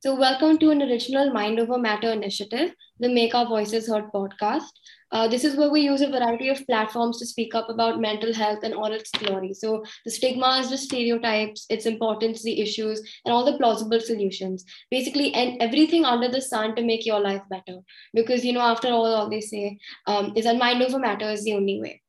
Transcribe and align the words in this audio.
So, 0.00 0.14
welcome 0.14 0.58
to 0.58 0.70
an 0.70 0.80
original 0.80 1.32
Mind 1.32 1.58
Over 1.58 1.76
Matter 1.76 2.12
initiative, 2.12 2.72
the 3.00 3.08
Make 3.08 3.34
Our 3.34 3.46
Voices 3.46 3.88
Heard 3.88 4.12
podcast. 4.14 4.70
Uh, 5.10 5.26
this 5.26 5.42
is 5.42 5.56
where 5.56 5.70
we 5.70 5.80
use 5.80 6.02
a 6.02 6.08
variety 6.08 6.50
of 6.50 6.64
platforms 6.68 7.18
to 7.18 7.26
speak 7.26 7.52
up 7.56 7.68
about 7.68 8.00
mental 8.00 8.32
health 8.32 8.60
and 8.62 8.74
all 8.74 8.92
its 8.92 9.10
glory. 9.10 9.54
So, 9.54 9.82
the 10.04 10.12
stigmas, 10.12 10.70
the 10.70 10.78
stereotypes, 10.78 11.66
its 11.68 11.84
importance, 11.84 12.44
the 12.44 12.60
issues, 12.60 13.00
and 13.24 13.34
all 13.34 13.44
the 13.44 13.58
plausible 13.58 14.00
solutions. 14.00 14.64
Basically, 14.88 15.34
and 15.34 15.60
everything 15.60 16.04
under 16.04 16.28
the 16.28 16.42
sun 16.42 16.76
to 16.76 16.84
make 16.84 17.04
your 17.04 17.18
life 17.18 17.42
better. 17.50 17.80
Because, 18.14 18.44
you 18.44 18.52
know, 18.52 18.60
after 18.60 18.86
all, 18.90 19.12
all 19.12 19.28
they 19.28 19.40
say 19.40 19.78
um, 20.06 20.32
is 20.36 20.44
that 20.44 20.58
mind 20.58 20.80
over 20.80 21.00
matter 21.00 21.28
is 21.28 21.42
the 21.42 21.54
only 21.54 21.80
way. 21.80 22.02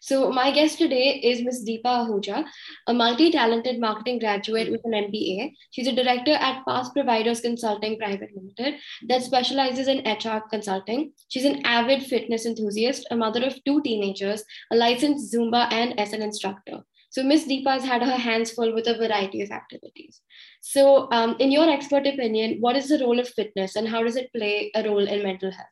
So 0.00 0.30
my 0.30 0.50
guest 0.50 0.78
today 0.78 1.20
is 1.22 1.42
Ms. 1.42 1.64
Deepa 1.66 1.84
Ahuja, 1.84 2.44
a 2.86 2.94
multi-talented 2.94 3.80
marketing 3.80 4.18
graduate 4.18 4.70
with 4.70 4.82
an 4.84 4.92
MBA. 4.92 5.52
She's 5.70 5.86
a 5.86 5.94
director 5.94 6.32
at 6.32 6.64
Past 6.66 6.92
Providers 6.92 7.40
Consulting 7.40 7.98
Private 7.98 8.30
Limited 8.34 8.80
that 9.08 9.22
specializes 9.22 9.88
in 9.88 10.06
HR 10.06 10.42
consulting. 10.50 11.12
She's 11.28 11.44
an 11.44 11.64
avid 11.64 12.02
fitness 12.02 12.46
enthusiast, 12.46 13.06
a 13.10 13.16
mother 13.16 13.44
of 13.44 13.62
two 13.64 13.82
teenagers, 13.82 14.44
a 14.70 14.76
licensed 14.76 15.32
Zumba 15.32 15.70
and 15.72 15.94
SN 15.98 16.22
instructor. 16.22 16.82
So 17.10 17.22
Ms. 17.22 17.46
Deepa 17.46 17.72
has 17.72 17.84
had 17.84 18.02
her 18.02 18.16
hands 18.16 18.50
full 18.50 18.74
with 18.74 18.86
a 18.88 18.98
variety 18.98 19.40
of 19.40 19.50
activities. 19.50 20.20
So 20.60 21.08
um, 21.12 21.36
in 21.38 21.50
your 21.50 21.68
expert 21.70 22.06
opinion, 22.06 22.58
what 22.60 22.76
is 22.76 22.88
the 22.88 22.98
role 22.98 23.18
of 23.18 23.28
fitness 23.28 23.76
and 23.76 23.88
how 23.88 24.02
does 24.02 24.16
it 24.16 24.32
play 24.34 24.70
a 24.74 24.82
role 24.82 25.06
in 25.06 25.22
mental 25.22 25.50
health? 25.50 25.66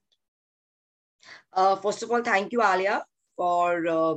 Uh, 1.53 1.77
first 1.77 2.03
of 2.03 2.11
all, 2.11 2.23
thank 2.23 2.53
you, 2.53 2.63
Alia, 2.63 3.05
for 3.37 3.87
uh, 3.87 4.15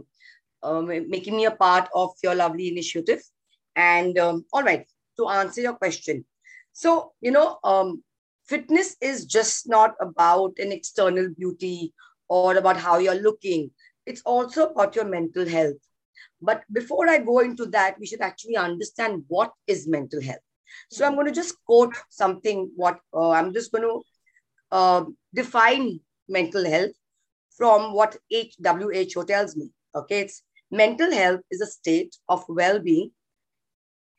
uh, 0.63 0.81
making 0.81 1.38
me 1.38 1.45
a 1.45 1.52
part 1.52 1.89
of 1.94 2.12
your 2.23 2.35
lovely 2.35 2.67
initiative. 2.67 3.21
And 3.76 4.17
um, 4.17 4.45
all 4.53 4.63
right, 4.63 4.85
to 5.17 5.27
answer 5.30 5.62
your 5.62 5.73
question. 5.73 6.26
So, 6.73 7.13
you 7.21 7.31
know, 7.31 7.59
um, 7.63 8.03
fitness 8.45 8.96
is 9.01 9.26
just 9.26 9.68
not 9.68 9.96
about 10.01 10.54
an 10.57 10.71
external 10.71 11.29
beauty 11.29 11.93
or 12.29 12.57
about 12.57 12.77
how 12.77 12.98
you're 12.98 13.21
looking. 13.21 13.71
It's 14.05 14.21
also 14.21 14.70
about 14.70 14.96
your 14.96 15.05
mental 15.05 15.48
health. 15.48 15.77
But 16.41 16.63
before 16.71 17.09
I 17.09 17.18
go 17.18 17.40
into 17.40 17.65
that, 17.68 17.99
we 17.99 18.05
should 18.05 18.21
actually 18.21 18.57
understand 18.57 19.24
what 19.27 19.52
is 19.65 19.87
mental 19.87 20.21
health. 20.21 20.40
So 20.91 21.05
I'm 21.05 21.15
going 21.15 21.27
to 21.27 21.31
just 21.31 21.55
quote 21.65 21.96
something. 22.09 22.70
What 22.76 22.99
uh, 23.13 23.31
I'm 23.31 23.54
just 23.54 23.71
going 23.71 23.84
to 23.84 24.02
uh, 24.71 25.05
define 25.34 25.99
mental 26.29 26.65
health 26.65 26.91
from 27.58 27.94
what 27.94 28.18
WHO 28.32 29.26
tells 29.26 29.55
me. 29.55 29.72
Okay, 29.96 30.22
it's 30.22 30.44
mental 30.72 31.12
health 31.12 31.41
is 31.50 31.62
a 31.62 31.66
state 31.66 32.16
of 32.30 32.46
well-being 32.48 33.12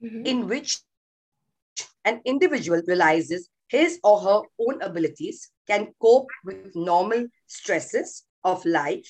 mm-hmm. 0.03 0.27
in 0.27 0.49
which 0.49 0.79
an 2.05 2.21
individual 2.25 2.83
realizes 2.87 3.49
his 3.69 4.01
or 4.03 4.21
her 4.21 4.41
own 4.59 4.83
abilities, 4.83 5.51
can 5.67 5.89
cope 6.01 6.29
with 6.45 6.75
normal 6.75 7.27
stresses 7.47 8.25
of 8.45 8.65
life, 8.65 9.09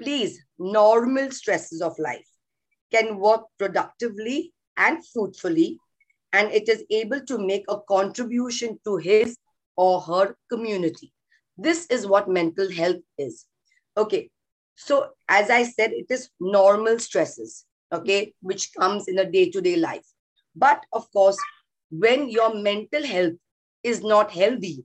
please, 0.00 0.44
normal 0.58 1.30
stresses 1.30 1.80
of 1.80 1.98
life, 1.98 2.28
can 2.92 3.18
work 3.18 3.42
productively 3.58 4.52
and 4.76 4.98
fruitfully, 5.08 5.78
and 6.32 6.50
it 6.52 6.68
is 6.68 6.84
able 6.90 7.20
to 7.22 7.38
make 7.38 7.64
a 7.68 7.80
contribution 7.88 8.78
to 8.84 8.96
his 8.96 9.36
or 9.76 10.00
her 10.02 10.36
community. 10.50 11.12
This 11.58 11.86
is 11.86 12.06
what 12.06 12.28
mental 12.28 12.70
health 12.70 13.02
is. 13.18 13.44
Okay. 13.96 14.30
So, 14.76 15.08
as 15.28 15.50
I 15.50 15.64
said, 15.64 15.90
it 15.92 16.06
is 16.08 16.30
normal 16.38 17.00
stresses, 17.00 17.66
okay, 17.92 18.32
which 18.40 18.72
comes 18.78 19.08
in 19.08 19.18
a 19.18 19.28
day 19.28 19.50
to 19.50 19.60
day 19.60 19.74
life. 19.74 20.06
But 20.54 20.86
of 20.92 21.10
course, 21.12 21.36
when 21.90 22.28
your 22.28 22.54
mental 22.54 23.04
health 23.04 23.34
is 23.82 24.02
not 24.02 24.30
healthy, 24.30 24.84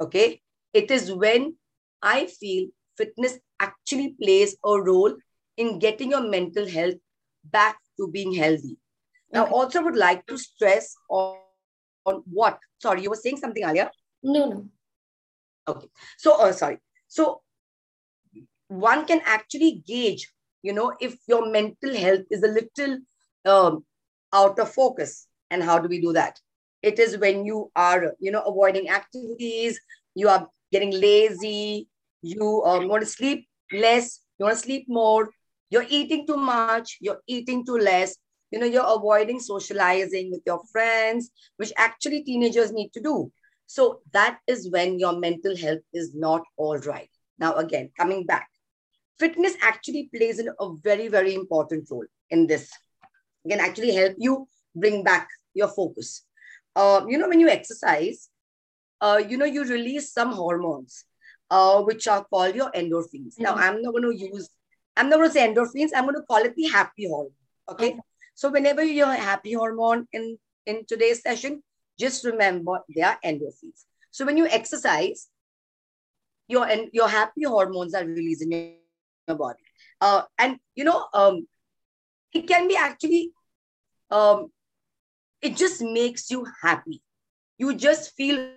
okay, 0.00 0.42
it 0.72 0.90
is 0.90 1.12
when 1.12 1.54
I 2.02 2.26
feel 2.26 2.68
fitness 2.96 3.38
actually 3.60 4.16
plays 4.20 4.56
a 4.64 4.80
role 4.80 5.14
in 5.56 5.78
getting 5.78 6.10
your 6.10 6.28
mental 6.28 6.66
health 6.68 6.96
back 7.44 7.78
to 7.98 8.08
being 8.08 8.32
healthy. 8.32 8.78
Now, 9.32 9.44
okay. 9.44 9.52
also 9.52 9.82
would 9.82 9.96
like 9.96 10.26
to 10.26 10.38
stress 10.38 10.96
on, 11.08 11.38
on 12.04 12.22
what? 12.26 12.58
Sorry, 12.78 13.02
you 13.02 13.10
were 13.10 13.16
saying 13.16 13.36
something 13.36 13.62
earlier? 13.62 13.90
No, 14.24 14.46
no. 14.46 14.68
Okay. 15.70 15.88
So, 16.18 16.40
uh, 16.40 16.52
sorry. 16.52 16.78
So, 17.08 17.42
one 18.68 19.04
can 19.04 19.20
actually 19.24 19.82
gauge, 19.86 20.32
you 20.62 20.72
know, 20.72 20.94
if 21.00 21.16
your 21.26 21.50
mental 21.50 21.94
health 21.94 22.26
is 22.30 22.42
a 22.42 22.48
little 22.48 22.98
um, 23.44 23.84
out 24.32 24.58
of 24.58 24.72
focus. 24.72 25.26
And 25.50 25.62
how 25.62 25.78
do 25.78 25.88
we 25.88 26.00
do 26.00 26.12
that? 26.12 26.38
It 26.82 26.98
is 26.98 27.18
when 27.18 27.44
you 27.44 27.70
are, 27.74 28.14
you 28.20 28.30
know, 28.30 28.42
avoiding 28.42 28.88
activities, 28.88 29.80
you 30.14 30.28
are 30.28 30.46
getting 30.72 30.92
lazy, 30.92 31.88
you 32.22 32.62
um, 32.64 32.88
want 32.88 33.02
to 33.02 33.08
sleep 33.08 33.48
less, 33.72 34.20
you 34.38 34.44
want 34.46 34.56
to 34.56 34.62
sleep 34.62 34.86
more, 34.88 35.30
you're 35.70 35.86
eating 35.88 36.26
too 36.26 36.36
much, 36.36 36.98
you're 37.00 37.20
eating 37.26 37.66
too 37.66 37.78
less, 37.78 38.16
you 38.50 38.58
know, 38.58 38.66
you're 38.66 38.86
avoiding 38.86 39.40
socializing 39.40 40.30
with 40.30 40.42
your 40.46 40.62
friends, 40.72 41.30
which 41.56 41.72
actually 41.76 42.22
teenagers 42.22 42.72
need 42.72 42.92
to 42.92 43.00
do. 43.00 43.32
So 43.70 44.00
that 44.12 44.40
is 44.48 44.68
when 44.68 44.98
your 44.98 45.16
mental 45.16 45.56
health 45.56 45.82
is 45.94 46.12
not 46.12 46.42
all 46.56 46.78
right. 46.78 47.08
Now, 47.38 47.54
again, 47.54 47.90
coming 47.96 48.26
back, 48.26 48.48
fitness 49.20 49.54
actually 49.62 50.10
plays 50.12 50.40
in 50.40 50.48
a 50.48 50.74
very, 50.82 51.06
very 51.06 51.34
important 51.36 51.86
role 51.88 52.06
in 52.30 52.48
this. 52.48 52.68
It 53.44 53.50
can 53.50 53.60
actually 53.60 53.94
help 53.94 54.16
you 54.18 54.48
bring 54.74 55.04
back 55.04 55.28
your 55.54 55.68
focus. 55.68 56.26
Uh, 56.74 57.02
you 57.06 57.16
know, 57.16 57.28
when 57.28 57.38
you 57.38 57.48
exercise, 57.48 58.28
uh, 59.00 59.22
you 59.24 59.36
know, 59.36 59.44
you 59.44 59.62
release 59.62 60.12
some 60.12 60.32
hormones, 60.32 61.04
uh, 61.48 61.80
which 61.82 62.08
are 62.08 62.24
called 62.24 62.56
your 62.56 62.72
endorphins. 62.72 63.34
Mm-hmm. 63.38 63.44
Now, 63.44 63.54
I'm 63.54 63.82
not 63.82 63.92
going 63.92 64.10
to 64.10 64.16
use, 64.16 64.50
I'm 64.96 65.08
not 65.08 65.18
going 65.18 65.28
to 65.28 65.32
say 65.32 65.46
endorphins, 65.46 65.90
I'm 65.94 66.06
going 66.06 66.16
to 66.16 66.26
call 66.28 66.38
it 66.38 66.56
the 66.56 66.66
happy 66.66 67.06
hormone. 67.06 67.30
Okay. 67.68 67.90
okay. 67.92 68.00
So 68.34 68.50
whenever 68.50 68.82
you 68.82 68.94
hear 68.94 69.14
happy 69.14 69.52
hormone 69.52 70.08
in, 70.12 70.38
in 70.66 70.86
today's 70.88 71.22
session, 71.22 71.62
just 72.00 72.24
remember 72.24 72.80
they 72.94 73.02
are 73.02 73.18
endorphins. 73.24 73.84
So 74.10 74.24
when 74.26 74.36
you 74.36 74.46
exercise, 74.48 75.28
your, 76.48 76.66
and 76.66 76.88
your 76.92 77.08
happy 77.08 77.44
hormones 77.44 77.94
are 77.94 78.04
released 78.04 78.42
in 78.42 78.50
your 79.28 79.36
body. 79.36 79.62
Uh, 80.00 80.22
and 80.38 80.58
you 80.74 80.84
know, 80.84 81.06
um, 81.14 81.46
it 82.32 82.48
can 82.48 82.66
be 82.66 82.76
actually, 82.76 83.32
um, 84.10 84.50
it 85.42 85.56
just 85.56 85.82
makes 85.82 86.30
you 86.30 86.46
happy. 86.62 87.02
You 87.58 87.74
just 87.74 88.16
feel 88.16 88.52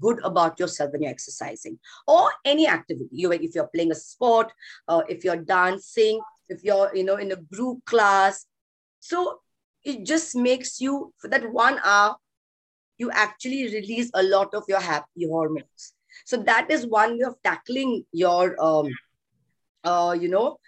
good 0.00 0.18
about 0.24 0.58
yourself 0.58 0.92
when 0.92 1.02
you're 1.02 1.10
exercising 1.10 1.78
or 2.06 2.30
any 2.44 2.68
activity. 2.68 3.08
You, 3.12 3.32
if 3.32 3.54
you're 3.54 3.70
playing 3.74 3.92
a 3.92 3.94
sport, 3.94 4.52
uh, 4.88 5.02
if 5.08 5.24
you're 5.24 5.36
dancing, 5.36 6.20
if 6.48 6.62
you're 6.62 6.94
you 6.94 7.04
know 7.04 7.16
in 7.16 7.32
a 7.32 7.36
group 7.36 7.84
class, 7.84 8.46
so 9.00 9.40
it 9.84 10.04
just 10.04 10.34
makes 10.36 10.80
you 10.80 11.12
for 11.18 11.28
that 11.28 11.50
one 11.52 11.78
hour, 11.84 12.16
you 12.98 13.10
actually 13.10 13.64
release 13.64 14.10
a 14.14 14.22
lot 14.22 14.54
of 14.54 14.64
your 14.68 14.80
happy 14.80 15.26
hormones. 15.26 15.94
So 16.24 16.38
that 16.38 16.70
is 16.70 16.86
one 16.86 17.18
way 17.18 17.24
of 17.24 17.36
tackling 17.42 18.04
your 18.12 18.56
um, 18.62 18.88
uh, 19.84 20.16
you 20.18 20.28
know, 20.28 20.58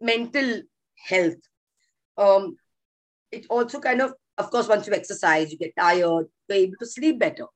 mental 0.00 0.62
health. 1.08 1.36
Um, 2.18 2.56
it 3.30 3.46
also 3.48 3.80
kind 3.80 4.00
of, 4.00 4.14
of 4.38 4.50
course, 4.50 4.68
once 4.68 4.86
you 4.86 4.92
exercise, 4.92 5.50
you 5.50 5.58
get 5.58 5.74
tired, 5.78 6.26
you're 6.48 6.58
able 6.58 6.76
to 6.80 6.86
sleep 6.86 7.18
better. 7.18 7.46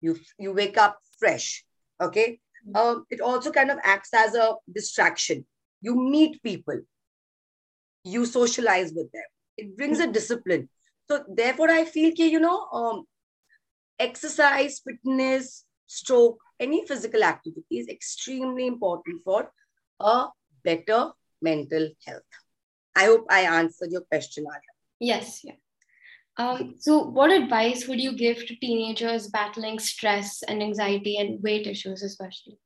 You, 0.00 0.18
you 0.38 0.52
wake 0.52 0.78
up 0.78 0.98
fresh. 1.18 1.64
Okay. 2.00 2.38
Um, 2.74 3.04
it 3.10 3.20
also 3.20 3.50
kind 3.50 3.70
of 3.70 3.78
acts 3.82 4.10
as 4.14 4.34
a 4.34 4.54
distraction. 4.72 5.46
You 5.80 5.96
meet 5.96 6.42
people, 6.42 6.80
you 8.04 8.26
socialize 8.26 8.92
with 8.92 9.10
them. 9.12 9.22
It 9.56 9.76
brings 9.76 10.00
a 10.00 10.06
discipline. 10.06 10.68
So 11.10 11.24
therefore, 11.28 11.70
I 11.70 11.84
feel 11.84 12.10
that, 12.10 12.28
you 12.28 12.40
know, 12.40 12.66
um, 12.72 13.04
exercise, 13.98 14.80
fitness, 14.80 15.64
stroke, 15.86 16.38
any 16.60 16.86
physical 16.86 17.24
activity 17.24 17.78
is 17.78 17.88
extremely 17.88 18.66
important 18.66 19.22
for 19.24 19.50
a 20.00 20.26
better 20.64 21.12
mental 21.40 21.88
health. 22.06 22.22
I 22.94 23.04
hope 23.04 23.26
I 23.30 23.40
answered 23.42 23.90
your 23.92 24.02
question, 24.02 24.44
Arya. 24.46 24.60
Yes, 25.00 25.40
yeah. 25.44 25.54
Um, 26.36 26.74
so, 26.78 26.98
what 27.02 27.32
advice 27.32 27.88
would 27.88 28.00
you 28.00 28.16
give 28.16 28.46
to 28.46 28.56
teenagers 28.56 29.28
battling 29.28 29.78
stress 29.78 30.42
and 30.42 30.62
anxiety 30.62 31.16
and 31.16 31.42
weight 31.42 31.66
issues, 31.66 32.02
especially? 32.02 32.58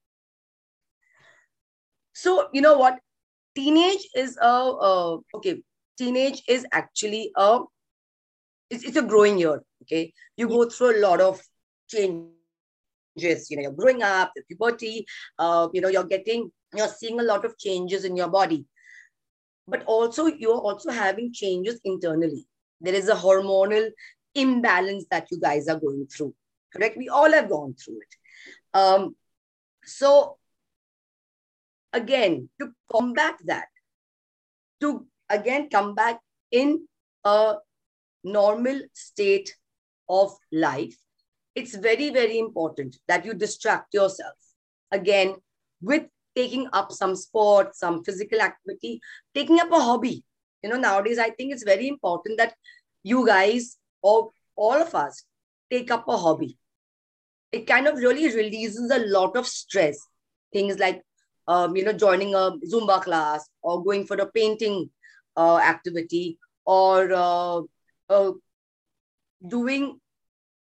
So, 2.12 2.48
you 2.52 2.60
know 2.60 2.76
what? 2.76 2.98
Teenage 3.54 4.06
is 4.14 4.36
a 4.38 4.46
uh, 4.46 5.16
okay. 5.34 5.62
Teenage 5.96 6.42
is 6.48 6.66
actually 6.72 7.32
a 7.36 7.60
it's, 8.72 8.84
it's 8.84 8.96
a 8.96 9.02
growing 9.02 9.38
year. 9.38 9.62
Okay, 9.82 10.12
you 10.36 10.48
go 10.48 10.69
through 10.69 10.98
a 10.98 11.02
lot 11.02 11.20
of 11.20 11.40
changes. 11.88 13.50
You 13.50 13.56
know, 13.56 13.62
you're 13.62 13.72
growing 13.72 14.02
up, 14.02 14.32
the 14.34 14.42
puberty. 14.48 15.06
Uh, 15.38 15.69
you 15.72 15.80
know, 15.80 15.88
you're 15.88 16.04
getting 16.04 16.50
you're 16.74 16.88
seeing 16.88 17.20
a 17.20 17.22
lot 17.22 17.44
of 17.44 17.58
changes 17.58 18.04
in 18.04 18.16
your 18.16 18.28
body 18.28 18.64
but 19.69 19.84
also 19.84 20.26
you're 20.26 20.58
also 20.58 20.90
having 20.90 21.32
changes 21.32 21.78
internally 21.84 22.44
there 22.82 22.94
is 22.94 23.08
a 23.08 23.14
hormonal 23.14 23.90
imbalance 24.34 25.06
that 25.10 25.30
you 25.30 25.38
guys 25.40 25.69
are 25.69 25.78
going 25.78 26.06
through. 26.06 26.34
Correct? 26.72 26.96
We 26.96 27.08
all 27.08 27.30
have 27.32 27.48
gone 27.48 27.74
through 27.74 28.00
it. 28.00 28.78
Um, 28.78 29.16
so, 29.84 30.38
again, 31.92 32.48
to 32.60 32.72
combat 32.90 33.36
that, 33.44 33.66
to 34.80 35.06
again 35.28 35.69
come 35.70 35.94
back 35.94 36.20
in 36.50 36.86
a 37.24 37.56
normal 38.24 38.80
state 38.92 39.54
of 40.08 40.34
life, 40.50 40.96
it's 41.54 41.74
very, 41.74 42.10
very 42.10 42.38
important 42.38 42.96
that 43.08 43.24
you 43.24 43.34
distract 43.34 43.92
yourself 43.94 44.34
again 44.90 45.36
with 45.80 46.04
taking 46.34 46.69
up 46.72 46.92
some 46.92 47.14
sport, 47.14 47.76
some 47.76 48.02
physical 48.04 48.40
activity, 48.40 49.00
taking 49.34 49.60
up 49.60 49.70
a 49.70 49.80
hobby. 49.80 50.24
You 50.62 50.70
know, 50.70 50.78
nowadays, 50.78 51.19
I 51.19 51.30
think 51.30 51.52
it's 51.52 51.64
very 51.64 51.88
important 51.88 52.38
that 52.38 52.54
you 53.02 53.26
guys 53.26 53.76
or 54.02 54.30
all 54.56 54.74
of 54.74 54.94
us 54.94 55.24
take 55.70 55.90
up 55.90 56.06
a 56.08 56.16
hobby. 56.16 56.56
It 57.50 57.66
kind 57.66 57.86
of 57.86 57.96
really 57.96 58.34
releases 58.34 58.90
a 58.90 59.06
lot 59.06 59.36
of 59.36 59.46
stress. 59.46 59.98
Things 60.52 60.78
like, 60.78 61.02
um, 61.48 61.76
you 61.76 61.84
know, 61.84 61.92
joining 61.92 62.34
a 62.34 62.52
Zumba 62.72 63.02
class 63.02 63.46
or 63.62 63.82
going 63.82 64.06
for 64.06 64.16
a 64.16 64.30
painting 64.30 64.88
uh, 65.36 65.58
activity 65.58 66.38
or 66.64 67.12
uh, 67.12 67.60
uh, 68.12 68.32
doing 69.46 69.98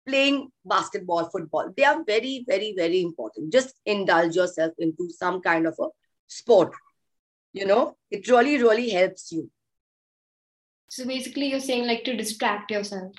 playing 0.06 0.50
basketball, 0.64 1.28
football. 1.30 1.72
They 1.76 1.84
are 1.84 2.02
very, 2.04 2.44
very, 2.46 2.74
very 2.76 3.00
important. 3.00 3.52
Just 3.52 3.74
indulge 3.86 4.34
yourself 4.34 4.72
into 4.78 5.08
some 5.10 5.40
kind 5.40 5.66
of 5.66 5.76
a 5.80 5.88
sport. 6.26 6.72
You 7.52 7.66
know, 7.66 7.96
it 8.10 8.28
really, 8.28 8.58
really 8.62 8.90
helps 8.90 9.32
you. 9.32 9.50
So 10.88 11.06
basically, 11.06 11.50
you're 11.50 11.60
saying 11.60 11.86
like 11.86 12.04
to 12.04 12.16
distract 12.16 12.70
yourself. 12.70 13.12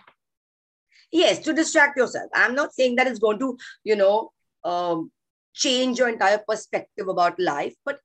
Yes, 1.12 1.39
to 1.39 1.53
distract 1.53 1.97
yourself. 1.97 2.29
I'm 2.33 2.56
not 2.56 2.73
saying 2.73 2.95
that 2.95 3.07
it's 3.07 3.19
going 3.19 3.39
to, 3.39 3.57
you 3.83 3.95
know, 3.95 4.31
um, 4.63 5.12
change 5.53 6.00
your 6.00 6.09
entire 6.09 6.41
perspective 6.47 7.07
about 7.07 7.39
life, 7.39 7.75
but 7.85 8.00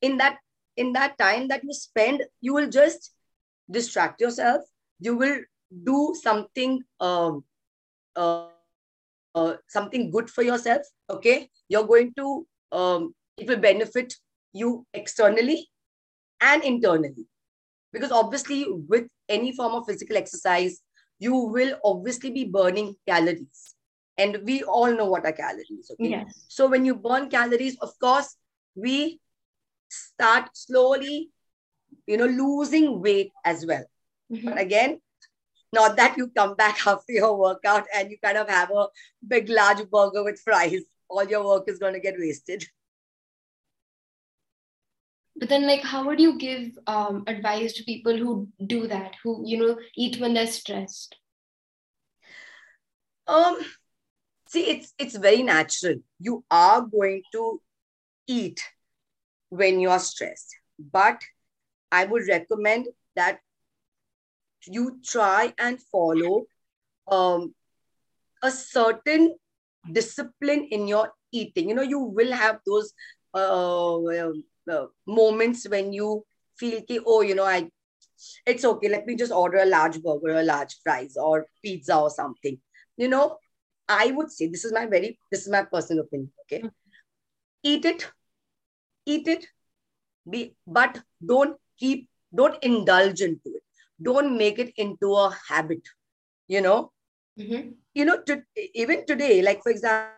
in 0.00 0.16
that 0.18 0.38
in 0.76 0.92
that 0.94 1.18
time 1.18 1.48
that 1.48 1.62
you 1.62 1.72
spend, 1.72 2.22
you 2.40 2.54
will 2.54 2.68
just 2.68 3.12
distract 3.70 4.20
yourself. 4.20 4.62
You 5.02 5.16
will 5.16 5.38
do 5.84 6.14
something 6.20 6.82
um, 7.00 7.44
uh, 8.16 8.46
uh, 9.34 9.54
something 9.68 10.10
good 10.10 10.30
for 10.30 10.42
yourself 10.42 10.82
okay? 11.10 11.48
You're 11.68 11.86
going 11.86 12.12
to 12.16 12.46
um, 12.70 13.14
it 13.36 13.48
will 13.48 13.58
benefit 13.58 14.14
you 14.52 14.86
externally 14.94 15.68
and 16.40 16.62
internally. 16.62 17.26
Because 17.92 18.12
obviously 18.12 18.66
with 18.88 19.08
any 19.28 19.54
form 19.54 19.74
of 19.74 19.86
physical 19.86 20.16
exercise 20.16 20.80
you 21.18 21.34
will 21.34 21.76
obviously 21.84 22.30
be 22.30 22.44
burning 22.44 22.94
calories. 23.08 23.74
And 24.18 24.38
we 24.44 24.62
all 24.62 24.92
know 24.92 25.06
what 25.06 25.24
are 25.24 25.32
calories 25.32 25.90
okay? 25.92 26.10
Yes. 26.10 26.44
so 26.48 26.68
when 26.68 26.84
you 26.84 26.94
burn 26.94 27.28
calories 27.30 27.76
of 27.80 27.98
course 27.98 28.36
we 28.74 29.20
start 29.88 30.50
slowly 30.54 31.30
you 32.06 32.16
know 32.16 32.26
losing 32.26 33.00
weight 33.00 33.30
as 33.44 33.64
well 33.66 33.84
mm-hmm. 34.30 34.48
but 34.48 34.58
again 34.58 35.00
not 35.72 35.96
that 35.96 36.16
you 36.16 36.28
come 36.28 36.54
back 36.54 36.78
after 36.86 37.12
your 37.12 37.36
workout 37.36 37.86
and 37.94 38.10
you 38.10 38.18
kind 38.22 38.38
of 38.38 38.48
have 38.48 38.70
a 38.70 38.86
big, 39.26 39.48
large 39.48 39.88
burger 39.90 40.22
with 40.22 40.40
fries. 40.40 40.82
All 41.08 41.24
your 41.24 41.44
work 41.44 41.64
is 41.66 41.78
going 41.78 41.94
to 41.94 42.00
get 42.00 42.18
wasted. 42.18 42.64
But 45.36 45.48
then, 45.48 45.66
like, 45.66 45.82
how 45.82 46.06
would 46.06 46.20
you 46.20 46.38
give 46.38 46.78
um, 46.86 47.24
advice 47.26 47.72
to 47.74 47.84
people 47.84 48.16
who 48.16 48.48
do 48.66 48.86
that, 48.86 49.14
who, 49.24 49.42
you 49.44 49.58
know, 49.58 49.78
eat 49.96 50.20
when 50.20 50.34
they're 50.34 50.46
stressed? 50.46 51.16
Um, 53.26 53.58
see, 54.48 54.64
it's 54.68 54.92
it's 54.98 55.16
very 55.16 55.42
natural. 55.42 55.96
You 56.18 56.44
are 56.50 56.82
going 56.82 57.22
to 57.32 57.60
eat 58.26 58.62
when 59.48 59.80
you 59.80 59.90
are 59.90 59.98
stressed, 59.98 60.54
but 60.78 61.20
I 61.90 62.04
would 62.04 62.28
recommend 62.28 62.88
that 63.16 63.40
you 64.66 65.00
try 65.04 65.52
and 65.58 65.80
follow 65.80 66.44
um, 67.10 67.54
a 68.42 68.50
certain 68.50 69.34
discipline 69.90 70.68
in 70.70 70.88
your 70.88 71.12
eating. 71.32 71.68
You 71.68 71.74
know, 71.74 71.82
you 71.82 71.98
will 71.98 72.32
have 72.32 72.60
those 72.66 72.92
uh, 73.34 73.98
uh, 73.98 74.86
moments 75.06 75.68
when 75.68 75.92
you 75.92 76.24
feel, 76.56 76.82
ki, 76.82 77.00
oh, 77.06 77.22
you 77.22 77.34
know, 77.34 77.44
I, 77.44 77.68
it's 78.46 78.64
okay. 78.64 78.88
Let 78.88 79.06
me 79.06 79.16
just 79.16 79.32
order 79.32 79.58
a 79.58 79.66
large 79.66 80.00
burger, 80.02 80.38
a 80.38 80.42
large 80.42 80.76
fries, 80.82 81.16
or 81.16 81.46
pizza, 81.62 81.96
or 81.96 82.10
something. 82.10 82.58
You 82.96 83.08
know, 83.08 83.38
I 83.88 84.12
would 84.12 84.30
say 84.30 84.46
this 84.48 84.64
is 84.64 84.72
my 84.72 84.86
very, 84.86 85.18
this 85.30 85.42
is 85.42 85.48
my 85.48 85.64
personal 85.64 86.04
opinion. 86.04 86.30
Okay, 86.42 86.58
mm-hmm. 86.58 86.68
eat 87.64 87.84
it, 87.84 88.08
eat 89.06 89.26
it, 89.26 89.46
be, 90.28 90.54
but 90.66 91.00
don't 91.24 91.56
keep, 91.78 92.08
don't 92.34 92.62
indulge 92.62 93.20
into 93.22 93.40
it 93.46 93.62
don't 94.02 94.36
make 94.36 94.58
it 94.58 94.72
into 94.76 95.12
a 95.14 95.36
habit 95.48 95.82
you 96.48 96.60
know? 96.60 96.90
Mm-hmm. 97.38 97.70
you 97.94 98.04
know 98.04 98.20
to, 98.26 98.42
even 98.74 99.06
today 99.06 99.40
like 99.40 99.62
for 99.62 99.70
example 99.72 100.12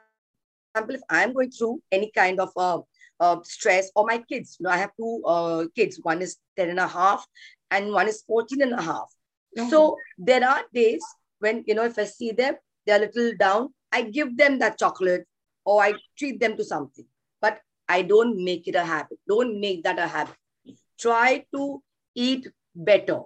if 0.96 1.00
i'm 1.08 1.32
going 1.32 1.52
through 1.52 1.80
any 1.92 2.10
kind 2.10 2.40
of 2.40 2.50
uh, 2.56 2.80
uh, 3.20 3.36
stress 3.44 3.92
or 3.94 4.04
my 4.04 4.18
kids 4.18 4.56
you 4.58 4.64
know 4.64 4.70
i 4.70 4.76
have 4.76 4.90
two 4.96 5.22
uh, 5.24 5.64
kids. 5.76 6.00
One 6.02 6.20
is 6.22 6.38
10 6.56 6.70
and 6.70 6.80
a 6.80 6.88
half 6.88 7.24
and 7.70 7.92
one 7.92 8.08
is 8.08 8.22
14 8.26 8.62
and 8.62 8.72
a 8.72 8.82
half. 8.82 9.08
Mm-hmm. 9.56 9.68
so 9.68 9.96
there 10.18 10.44
are 10.44 10.62
days 10.74 11.04
when 11.38 11.62
you 11.68 11.76
know 11.76 11.84
if 11.84 11.96
i 12.00 12.04
see 12.04 12.32
them 12.32 12.56
they're 12.84 12.96
a 12.96 13.06
little 13.06 13.30
down 13.38 13.68
i 13.92 14.02
give 14.02 14.36
them 14.36 14.58
that 14.58 14.76
chocolate 14.76 15.24
or 15.64 15.80
i 15.80 15.94
treat 16.18 16.40
them 16.40 16.56
to 16.56 16.64
something. 16.64 17.06
But 17.40 17.60
i 17.88 18.02
don't 18.02 18.42
make 18.44 18.66
it 18.66 18.74
a 18.74 18.84
habit. 18.84 19.18
Don't 19.28 19.60
make 19.60 19.84
that 19.84 20.00
a 20.00 20.08
habit. 20.08 20.34
Try 20.98 21.44
to 21.54 21.80
eat 22.16 22.48
better 22.74 23.20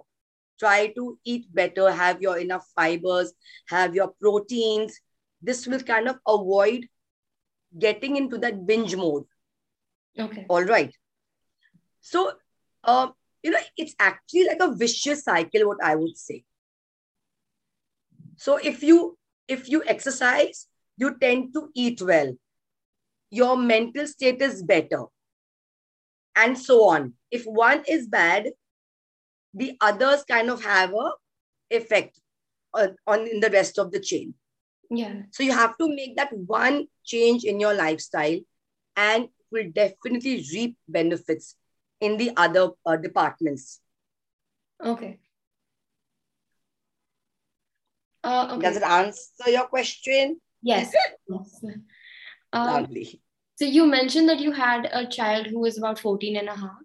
try 0.59 0.87
to 0.87 1.17
eat 1.23 1.53
better, 1.53 1.91
have 1.91 2.21
your 2.21 2.37
enough 2.37 2.67
fibers, 2.75 3.33
have 3.69 3.95
your 3.95 4.13
proteins. 4.21 4.99
This 5.41 5.65
will 5.65 5.79
kind 5.79 6.07
of 6.07 6.17
avoid 6.27 6.87
getting 7.77 8.17
into 8.17 8.37
that 8.39 8.65
binge 8.65 8.95
mode. 8.95 9.23
Okay. 10.17 10.45
All 10.49 10.63
right. 10.63 10.93
So, 12.01 12.33
uh, 12.83 13.09
you 13.43 13.51
know, 13.51 13.59
it's 13.77 13.95
actually 13.99 14.47
like 14.47 14.59
a 14.59 14.75
vicious 14.75 15.23
cycle, 15.23 15.67
what 15.67 15.83
I 15.83 15.95
would 15.95 16.17
say. 16.17 16.43
So 18.37 18.57
if 18.57 18.83
you 18.83 19.17
if 19.47 19.69
you 19.69 19.83
exercise, 19.85 20.67
you 20.97 21.17
tend 21.19 21.53
to 21.53 21.69
eat 21.73 22.01
well. 22.01 22.35
Your 23.31 23.57
mental 23.57 24.07
state 24.07 24.41
is 24.41 24.63
better. 24.63 25.05
And 26.35 26.57
so 26.57 26.89
on. 26.89 27.13
If 27.31 27.45
one 27.45 27.83
is 27.87 28.07
bad, 28.07 28.49
the 29.53 29.77
others 29.81 30.23
kind 30.23 30.49
of 30.49 30.63
have 30.63 30.93
a 30.93 31.11
effect 31.71 32.19
on, 32.73 32.95
on 33.07 33.27
in 33.27 33.39
the 33.39 33.49
rest 33.49 33.77
of 33.77 33.91
the 33.91 33.99
chain 33.99 34.33
yeah 34.89 35.21
so 35.31 35.43
you 35.43 35.51
have 35.51 35.77
to 35.77 35.87
make 35.87 36.15
that 36.15 36.31
one 36.33 36.87
change 37.03 37.43
in 37.43 37.59
your 37.59 37.73
lifestyle 37.73 38.39
and 38.95 39.29
will 39.51 39.69
definitely 39.73 40.45
reap 40.53 40.77
benefits 40.87 41.55
in 42.01 42.17
the 42.17 42.31
other 42.37 42.69
uh, 42.85 42.95
departments 42.95 43.81
okay 44.83 45.19
uh, 48.23 48.49
okay. 48.51 48.61
Does 48.61 48.77
it 48.77 48.83
answer 48.83 49.49
your 49.49 49.67
question? 49.67 50.39
Yes. 50.61 50.91
yes. 51.29 51.63
Um, 52.51 52.67
Lovely. 52.67 53.21
So 53.55 53.65
you 53.65 53.85
mentioned 53.85 54.29
that 54.29 54.39
you 54.39 54.51
had 54.51 54.89
a 54.91 55.05
child 55.07 55.47
who 55.47 55.59
was 55.59 55.77
about 55.77 55.99
14 55.99 56.37
and 56.37 56.49
a 56.49 56.55
half. 56.55 56.79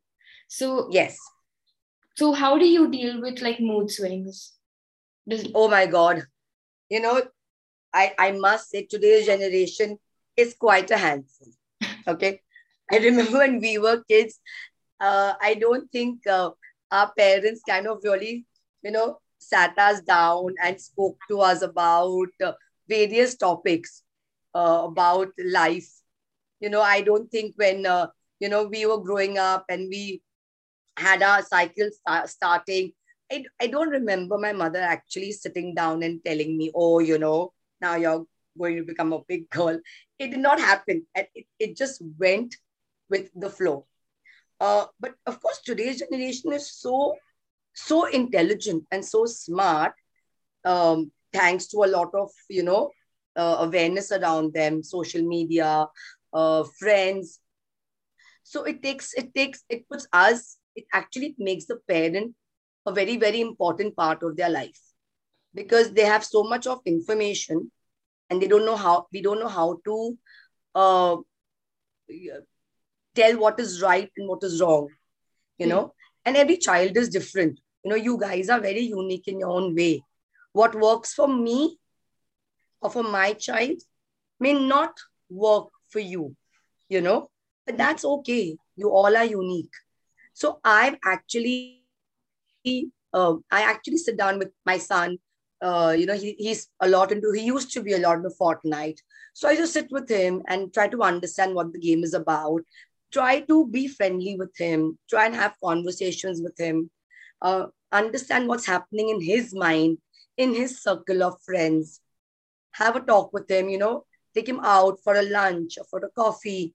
So 0.48 0.88
yes. 0.90 1.16
So 2.16 2.32
how 2.32 2.58
do 2.58 2.66
you 2.66 2.90
deal 2.90 3.20
with 3.20 3.40
like 3.40 3.60
mood 3.60 3.90
swings? 3.90 4.52
Does... 5.28 5.48
Oh 5.54 5.68
my 5.68 5.86
God. 5.86 6.22
You 6.88 7.00
know, 7.00 7.22
I, 7.92 8.14
I 8.18 8.32
must 8.32 8.70
say 8.70 8.86
today's 8.86 9.26
generation 9.26 9.98
is 10.36 10.54
quite 10.54 10.90
a 10.90 10.96
handful. 10.96 11.48
Okay. 12.06 12.40
I 12.92 12.98
remember 12.98 13.38
when 13.38 13.60
we 13.60 13.78
were 13.78 14.04
kids, 14.06 14.38
uh, 15.00 15.32
I 15.40 15.54
don't 15.54 15.90
think 15.90 16.26
uh, 16.26 16.50
our 16.90 17.12
parents 17.16 17.62
kind 17.66 17.86
of 17.86 18.00
really, 18.04 18.44
you 18.82 18.90
know, 18.90 19.18
sat 19.38 19.78
us 19.78 20.02
down 20.02 20.54
and 20.62 20.78
spoke 20.78 21.16
to 21.30 21.40
us 21.40 21.62
about 21.62 22.28
uh, 22.44 22.52
various 22.86 23.36
topics 23.36 24.02
uh, 24.54 24.82
about 24.84 25.28
life. 25.38 25.88
You 26.60 26.68
know, 26.68 26.82
I 26.82 27.00
don't 27.00 27.30
think 27.30 27.54
when, 27.56 27.86
uh, 27.86 28.08
you 28.38 28.50
know, 28.50 28.64
we 28.64 28.84
were 28.84 29.00
growing 29.00 29.38
up 29.38 29.64
and 29.70 29.88
we 29.88 30.22
had 30.96 31.22
our 31.22 31.42
cycle 31.42 31.90
start, 31.92 32.28
starting. 32.28 32.92
I, 33.30 33.44
I 33.60 33.66
don't 33.66 33.88
remember 33.88 34.38
my 34.38 34.52
mother 34.52 34.80
actually 34.80 35.32
sitting 35.32 35.74
down 35.74 36.02
and 36.02 36.24
telling 36.24 36.56
me, 36.56 36.70
oh, 36.74 36.98
you 36.98 37.18
know, 37.18 37.52
now 37.80 37.96
you're 37.96 38.24
going 38.58 38.76
to 38.76 38.84
become 38.84 39.12
a 39.12 39.22
big 39.26 39.48
girl. 39.50 39.80
It 40.18 40.30
did 40.30 40.40
not 40.40 40.60
happen. 40.60 41.06
It, 41.14 41.46
it 41.58 41.76
just 41.76 42.02
went 42.18 42.56
with 43.10 43.30
the 43.34 43.50
flow. 43.50 43.86
Uh, 44.60 44.86
but 45.00 45.14
of 45.26 45.40
course, 45.40 45.60
today's 45.64 45.98
generation 46.00 46.52
is 46.52 46.70
so, 46.70 47.16
so 47.74 48.06
intelligent 48.06 48.84
and 48.92 49.04
so 49.04 49.26
smart 49.26 49.94
um, 50.64 51.10
thanks 51.32 51.66
to 51.68 51.84
a 51.84 51.90
lot 51.90 52.14
of 52.14 52.30
you 52.48 52.62
know 52.62 52.90
uh, 53.36 53.56
awareness 53.60 54.12
around 54.12 54.52
them 54.54 54.82
social 54.82 55.22
media 55.22 55.86
uh, 56.32 56.64
friends 56.78 57.40
so 58.42 58.64
it 58.64 58.82
takes 58.82 59.12
it 59.14 59.34
takes 59.34 59.64
it 59.68 59.88
puts 59.88 60.06
us 60.12 60.58
it 60.76 60.84
actually 60.92 61.34
makes 61.38 61.66
the 61.66 61.76
parent 61.88 62.34
a 62.86 62.92
very 62.92 63.16
very 63.16 63.40
important 63.40 63.96
part 63.96 64.22
of 64.22 64.36
their 64.36 64.50
life. 64.50 64.80
Because 65.54 65.92
they 65.92 66.04
have 66.04 66.24
so 66.24 66.42
much 66.42 66.66
of 66.66 66.80
information 66.84 67.70
and 68.28 68.42
they 68.42 68.48
don't 68.48 68.66
know 68.66 68.76
how 68.76 69.06
we 69.12 69.22
don't 69.22 69.38
know 69.38 69.48
how 69.48 69.78
to 69.84 70.18
uh, 70.74 71.16
tell 73.14 73.38
what 73.38 73.60
is 73.60 73.80
right 73.80 74.10
and 74.16 74.28
what 74.28 74.42
is 74.42 74.60
wrong 74.60 74.88
you 75.58 75.66
know? 75.66 75.94
And 76.24 76.36
every 76.36 76.56
child 76.56 76.96
is 76.96 77.08
different. 77.10 77.60
You 77.84 77.90
know 77.90 77.96
you 77.96 78.18
guys 78.18 78.48
are 78.48 78.60
very 78.60 78.80
unique 78.80 79.28
in 79.28 79.38
your 79.38 79.50
own 79.50 79.74
way. 79.74 80.02
What 80.52 80.74
works 80.74 81.14
for 81.14 81.28
me 81.28 81.78
or 82.80 82.90
for 82.90 83.02
my 83.02 83.34
child 83.34 83.76
may 84.40 84.52
not 84.54 84.94
work 85.30 85.68
for 85.90 86.00
you 86.00 86.34
you 86.88 87.00
know? 87.00 87.30
But 87.66 87.78
that's 87.78 88.04
okay. 88.04 88.56
You 88.76 88.90
all 88.90 89.16
are 89.16 89.24
unique 89.24 89.72
so 90.34 90.60
i've 90.64 90.96
actually 91.04 91.84
uh, 93.14 93.34
i 93.50 93.62
actually 93.62 93.96
sit 93.98 94.16
down 94.18 94.38
with 94.38 94.50
my 94.66 94.78
son 94.78 95.18
uh, 95.62 95.94
you 95.98 96.06
know 96.06 96.14
he, 96.14 96.34
he's 96.38 96.68
a 96.80 96.88
lot 96.88 97.12
into 97.12 97.32
he 97.32 97.44
used 97.44 97.72
to 97.72 97.82
be 97.82 97.94
a 97.94 97.98
lot 97.98 98.16
into 98.18 98.30
fortnite. 98.40 98.98
So 99.32 99.48
i 99.48 99.56
just 99.56 99.72
sit 99.72 99.88
with 99.90 100.08
him 100.08 100.42
and 100.48 100.72
try 100.74 100.88
to 100.88 101.02
understand 101.02 101.54
what 101.54 101.72
the 101.72 101.78
game 101.78 102.04
is 102.04 102.14
about 102.14 102.62
try 103.12 103.40
to 103.40 103.66
be 103.68 103.88
friendly 103.88 104.36
with 104.36 104.56
him 104.58 104.98
try 105.08 105.26
and 105.26 105.34
have 105.34 105.54
conversations 105.64 106.42
with 106.42 106.58
him 106.58 106.90
uh, 107.42 107.66
understand 107.92 108.48
what's 108.48 108.66
happening 108.66 109.08
in 109.10 109.20
his 109.20 109.54
mind 109.54 109.98
in 110.36 110.54
his 110.54 110.82
circle 110.82 111.22
of 111.22 111.40
friends. 111.42 112.00
Have 112.72 112.96
a 112.96 113.00
talk 113.00 113.32
with 113.32 113.50
him 113.50 113.68
you 113.68 113.78
know 113.78 114.04
take 114.34 114.48
him 114.48 114.60
out 114.64 114.98
for 115.04 115.14
a 115.14 115.22
lunch 115.22 115.78
or 115.78 115.84
for 115.84 116.00
a 116.04 116.10
coffee 116.10 116.74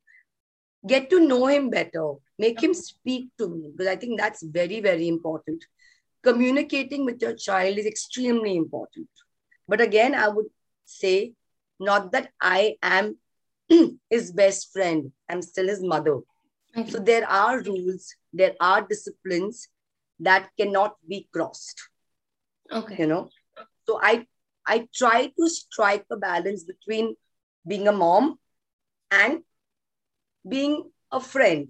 get 0.87 1.09
to 1.09 1.19
know 1.19 1.47
him 1.47 1.69
better. 1.69 2.13
Make 2.37 2.61
him 2.61 2.73
speak 2.73 3.29
to 3.37 3.49
me 3.49 3.69
because 3.71 3.87
i 3.87 3.95
think 3.95 4.19
that's 4.19 4.43
very 4.43 4.79
very 4.79 5.07
important. 5.07 5.65
Communicating 6.23 7.05
with 7.05 7.21
your 7.21 7.33
child 7.33 7.77
is 7.77 7.85
extremely 7.85 8.55
important. 8.55 9.09
But 9.67 9.81
again 9.81 10.15
i 10.15 10.27
would 10.27 10.47
say 10.85 11.33
not 11.79 12.11
that 12.11 12.31
i 12.41 12.75
am 12.81 13.17
his 14.09 14.31
best 14.31 14.71
friend 14.73 15.11
i'm 15.29 15.41
still 15.41 15.67
his 15.67 15.83
mother. 15.83 16.19
Okay. 16.77 16.89
so 16.91 16.99
there 16.99 17.27
are 17.27 17.61
rules 17.61 18.15
there 18.31 18.55
are 18.61 18.81
disciplines 18.81 19.67
that 20.19 20.49
cannot 20.55 20.97
be 21.07 21.27
crossed 21.33 21.81
okay. 22.71 22.95
you 22.99 23.07
know? 23.07 23.29
So 23.87 23.99
i 24.01 24.25
i 24.65 24.87
try 24.93 25.31
to 25.39 25.49
strike 25.49 26.05
a 26.11 26.17
balance 26.17 26.63
between 26.63 27.15
being 27.67 27.87
a 27.87 27.91
mom 27.91 28.37
and 29.09 29.41
being 30.47 30.89
a 31.11 31.19
friend. 31.19 31.69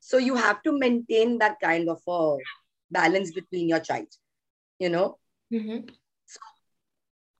So 0.00 0.18
you 0.18 0.36
have 0.36 0.62
to 0.62 0.78
maintain 0.78 1.38
that 1.38 1.60
kind 1.60 1.88
of 1.88 2.00
a 2.08 2.36
balance 2.90 3.32
between 3.32 3.68
your 3.68 3.80
child 3.80 4.06
you 4.78 4.88
know? 4.88 5.18
Mm-hmm. 5.52 5.88
so 6.26 6.40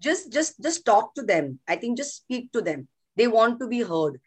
just 0.01 0.33
just 0.33 0.63
just 0.63 0.85
talk 0.87 1.15
to 1.15 1.23
them. 1.23 1.59
I 1.69 1.77
think 1.77 1.99
just 1.99 2.17
speak 2.17 2.53
to 2.53 2.63
them. 2.63 2.89
They 3.17 3.29
want 3.29 3.61
to 3.61 3.69
be 3.69 3.81
heard. 3.81 4.19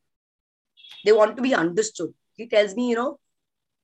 They 1.05 1.11
want 1.11 1.35
to 1.38 1.41
be 1.41 1.55
understood. 1.55 2.13
He 2.35 2.47
tells 2.47 2.75
me 2.75 2.89
you 2.89 2.95
know 2.95 3.19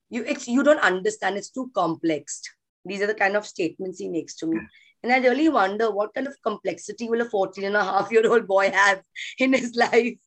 you 0.08 0.24
it's 0.24 0.46
you 0.46 0.62
don't 0.62 0.78
understand. 0.90 1.36
It's 1.36 1.50
too 1.50 1.70
complex. 1.74 2.42
These 2.84 3.02
are 3.02 3.08
the 3.08 3.14
kind 3.14 3.36
of 3.36 3.46
statements 3.46 3.98
he 3.98 4.08
makes 4.08 4.36
to 4.36 4.46
me. 4.46 4.60
And 5.02 5.12
i 5.12 5.18
really 5.18 5.48
wonder 5.48 5.90
what 5.92 6.12
kind 6.12 6.26
of 6.26 6.36
complexity 6.42 7.08
will 7.08 7.20
a 7.20 7.24
14 7.24 7.64
and 7.64 7.76
a 7.76 7.84
half 7.84 8.10
year 8.10 8.28
old 8.28 8.48
boy 8.48 8.70
have 8.70 9.02
in 9.38 9.52
his 9.52 9.76
life 9.82 10.18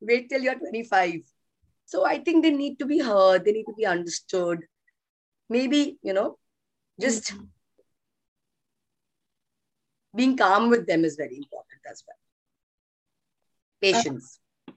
wait 0.00 0.28
till 0.28 0.42
you're 0.42 0.58
25 0.58 1.20
so 1.84 2.04
i 2.04 2.18
think 2.18 2.42
they 2.42 2.50
need 2.50 2.78
to 2.78 2.86
be 2.86 2.98
heard 2.98 3.44
they 3.44 3.52
need 3.52 3.64
to 3.64 3.74
be 3.76 3.86
understood. 3.86 4.60
Maybe 5.50 5.98
you 6.02 6.12
know 6.12 6.36
just 7.00 7.32
mm-hmm. 7.32 7.44
being 10.14 10.36
calm 10.36 10.68
with 10.68 10.86
them 10.86 11.04
is 11.04 11.16
very 11.16 11.36
important 11.36 11.80
as 11.90 12.02
well. 12.06 12.16
Patience. 13.80 14.40
Uh, 14.68 14.72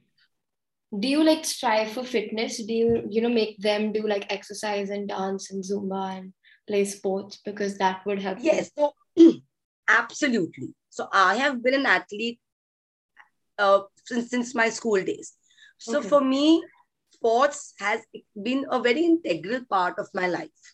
do 0.97 1.07
you 1.07 1.23
like 1.23 1.43
strive 1.45 1.91
for 1.91 2.03
fitness? 2.03 2.63
Do 2.63 2.73
you 2.73 3.03
you 3.09 3.21
know 3.21 3.29
make 3.29 3.57
them 3.57 3.91
do 3.91 4.07
like 4.07 4.31
exercise 4.31 4.89
and 4.89 5.09
dance 5.09 5.51
and 5.51 5.63
zumba 5.63 6.17
and 6.17 6.33
play 6.67 6.85
sports? 6.85 7.39
Because 7.43 7.77
that 7.79 8.05
would 8.05 8.21
help 8.21 8.37
yes 8.41 8.71
so 8.77 8.93
absolutely. 9.89 10.73
So 10.89 11.09
i 11.11 11.35
have 11.35 11.61
been 11.63 11.73
an 11.73 11.85
athlete 11.85 12.39
uh, 13.59 13.81
since, 14.05 14.29
since 14.29 14.55
my 14.55 14.69
school 14.69 15.03
days 15.03 15.33
so 15.77 15.99
okay. 15.99 16.07
for 16.07 16.21
me 16.21 16.63
sports 17.21 17.75
has 17.77 18.01
been 18.41 18.65
a 18.71 18.79
very 18.81 19.05
integral 19.05 19.61
part 19.69 19.99
of 19.99 20.07
my 20.15 20.27
life. 20.27 20.73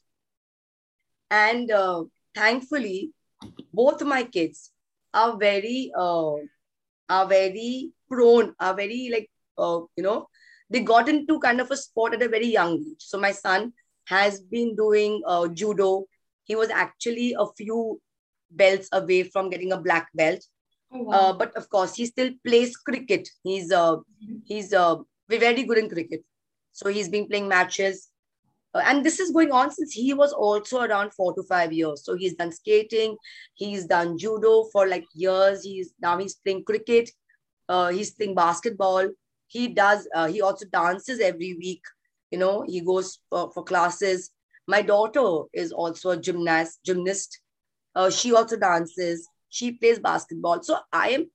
And 1.30 1.70
uh, 1.70 2.06
thankfully, 2.34 3.12
both 3.74 4.02
my 4.04 4.24
kids 4.24 4.72
are 5.14 5.36
very, 5.38 5.92
uh, 5.98 6.36
are 7.10 7.28
very 7.28 7.92
prone, 8.10 8.54
are 8.62 8.74
very 8.74 9.10
like, 9.12 9.30
uh, 9.58 9.82
you 9.98 10.04
know, 10.04 10.30
they 10.70 10.80
got 10.80 11.10
into 11.10 11.38
kind 11.40 11.60
of 11.60 11.70
a 11.70 11.76
sport 11.76 12.14
at 12.14 12.22
a 12.22 12.30
very 12.30 12.48
young 12.48 12.76
age. 12.76 13.00
So 13.00 13.20
my 13.20 13.34
son 13.34 13.74
has 14.06 14.40
been 14.40 14.74
doing 14.78 15.22
uh, 15.28 15.50
judo. 15.50 16.06
He 16.46 16.56
was 16.56 16.70
actually 16.70 17.36
a 17.38 17.46
few 17.58 18.00
belts 18.52 18.88
away 18.94 19.24
from 19.24 19.50
getting 19.50 19.74
a 19.74 19.82
black 19.82 20.08
belt. 20.16 20.46
Oh, 20.92 21.04
wow. 21.04 21.14
uh, 21.14 21.34
but 21.34 21.56
of 21.56 21.70
course, 21.70 21.96
he 21.96 22.06
still 22.06 22.32
plays 22.46 22.76
cricket. 22.78 23.28
He's 23.44 23.72
uh, 23.72 23.98
mm-hmm. 23.98 24.38
he's 24.46 24.74
uh, 24.74 24.98
very 25.30 25.64
good 25.64 25.78
in 25.78 25.90
cricket. 25.90 26.24
So 26.72 26.90
he's 26.90 27.10
been 27.10 27.28
playing 27.28 27.48
matches. 27.48 28.10
Uh, 28.74 28.82
and 28.86 29.04
this 29.04 29.20
is 29.20 29.32
going 29.32 29.52
on 29.52 29.72
since 29.72 29.94
he 29.94 30.14
was 30.14 30.34
also 30.34 30.82
around 30.82 31.14
four 31.14 31.34
to 31.34 31.44
five 31.44 31.74
years. 31.74 32.04
So 32.06 32.16
he's 32.16 32.36
done 32.36 32.52
skating, 32.52 33.18
he's 33.56 33.86
done 33.86 34.18
judo 34.18 34.66
for 34.72 34.88
like 34.88 35.06
years. 35.14 35.64
He's 35.64 35.94
now 36.02 36.18
he's 36.18 36.36
playing 36.36 36.64
cricket, 36.66 37.10
uh, 37.68 37.90
he's 37.90 38.12
playing 38.12 38.36
basketball. 38.36 39.10
He 39.48 39.70
does, 39.70 40.08
uh, 40.14 40.28
he 40.28 40.42
also 40.42 40.66
dances 40.72 41.20
every 41.20 41.56
week. 41.56 41.82
You 42.32 42.38
know, 42.38 42.66
he 42.68 42.82
goes 42.82 43.20
for, 43.30 43.50
for 43.52 43.64
classes. 43.64 44.32
My 44.68 44.82
daughter 44.82 45.44
is 45.54 45.72
also 45.72 46.10
a 46.12 46.18
gymnast, 46.18 46.80
gymnast. 46.86 47.40
Uh, 47.96 48.10
she 48.10 48.34
also 48.34 48.58
dances. 48.58 49.28
She 49.58 49.72
plays 49.72 50.00
basketball. 50.00 50.62
So 50.62 50.78
I 50.94 51.10
am 51.10 51.26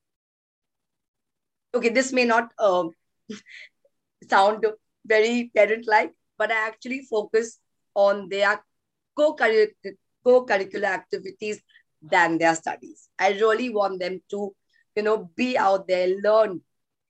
okay. 1.75 1.88
This 1.88 2.12
may 2.12 2.25
not 2.25 2.52
uh, 2.59 2.85
sound 4.31 4.64
very 5.05 5.50
parent 5.57 5.88
like, 5.88 6.12
but 6.38 6.52
I 6.52 6.67
actually 6.67 7.00
focus 7.11 7.59
on 7.95 8.29
their 8.29 8.62
co-curricular 9.17 10.91
activities 10.99 11.61
than 12.00 12.38
their 12.38 12.55
studies. 12.55 13.09
I 13.19 13.33
really 13.33 13.71
want 13.71 13.99
them 13.99 14.21
to, 14.31 14.55
you 14.97 15.02
know, 15.02 15.31
be 15.37 15.59
out 15.59 15.88
there, 15.88 16.09
learn, 16.23 16.61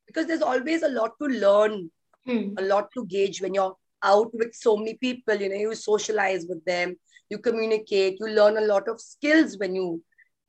because 0.06 0.26
there's 0.26 0.42
always 0.42 0.82
a 0.82 0.88
lot 0.88 1.12
to 1.20 1.28
learn, 1.28 1.90
hmm. 2.24 2.54
a 2.56 2.62
lot 2.62 2.88
to 2.94 3.06
gauge 3.06 3.42
when 3.42 3.54
you're 3.54 3.76
out 4.02 4.30
with 4.32 4.54
so 4.54 4.76
many 4.76 4.94
people. 4.94 5.34
You 5.34 5.50
know, 5.50 5.56
you 5.56 5.74
socialize 5.74 6.46
with 6.48 6.64
them, 6.64 6.96
you 7.28 7.38
communicate, 7.38 8.16
you 8.18 8.28
learn 8.28 8.56
a 8.56 8.66
lot 8.72 8.88
of 8.88 9.00
skills 9.00 9.58
when 9.58 9.74
you 9.74 10.02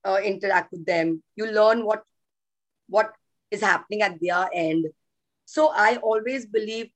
uh, 0.05 0.19
interact 0.23 0.71
with 0.71 0.85
them. 0.85 1.23
You 1.35 1.51
learn 1.51 1.85
what 1.85 2.03
what 2.87 3.13
is 3.51 3.61
happening 3.61 4.01
at 4.01 4.19
their 4.21 4.49
end. 4.53 4.85
So 5.45 5.71
I 5.73 5.97
always 5.97 6.45
believe 6.45 6.89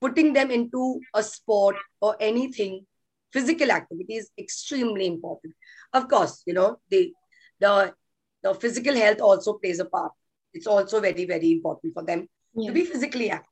putting 0.00 0.32
them 0.32 0.50
into 0.50 1.00
a 1.14 1.22
sport 1.22 1.76
or 2.00 2.16
anything, 2.20 2.86
physical 3.32 3.70
activity 3.70 4.14
is 4.16 4.30
extremely 4.38 5.06
important. 5.06 5.54
Of 5.92 6.08
course, 6.08 6.42
you 6.46 6.54
know, 6.54 6.78
the 6.90 7.12
the 7.60 7.94
the 8.42 8.54
physical 8.54 8.94
health 8.94 9.20
also 9.20 9.54
plays 9.54 9.80
a 9.80 9.86
part. 9.86 10.12
It's 10.52 10.66
also 10.66 11.00
very, 11.00 11.24
very 11.24 11.50
important 11.52 11.94
for 11.94 12.04
them 12.04 12.28
yeah. 12.54 12.68
to 12.68 12.74
be 12.74 12.84
physically 12.84 13.30
active. 13.30 13.50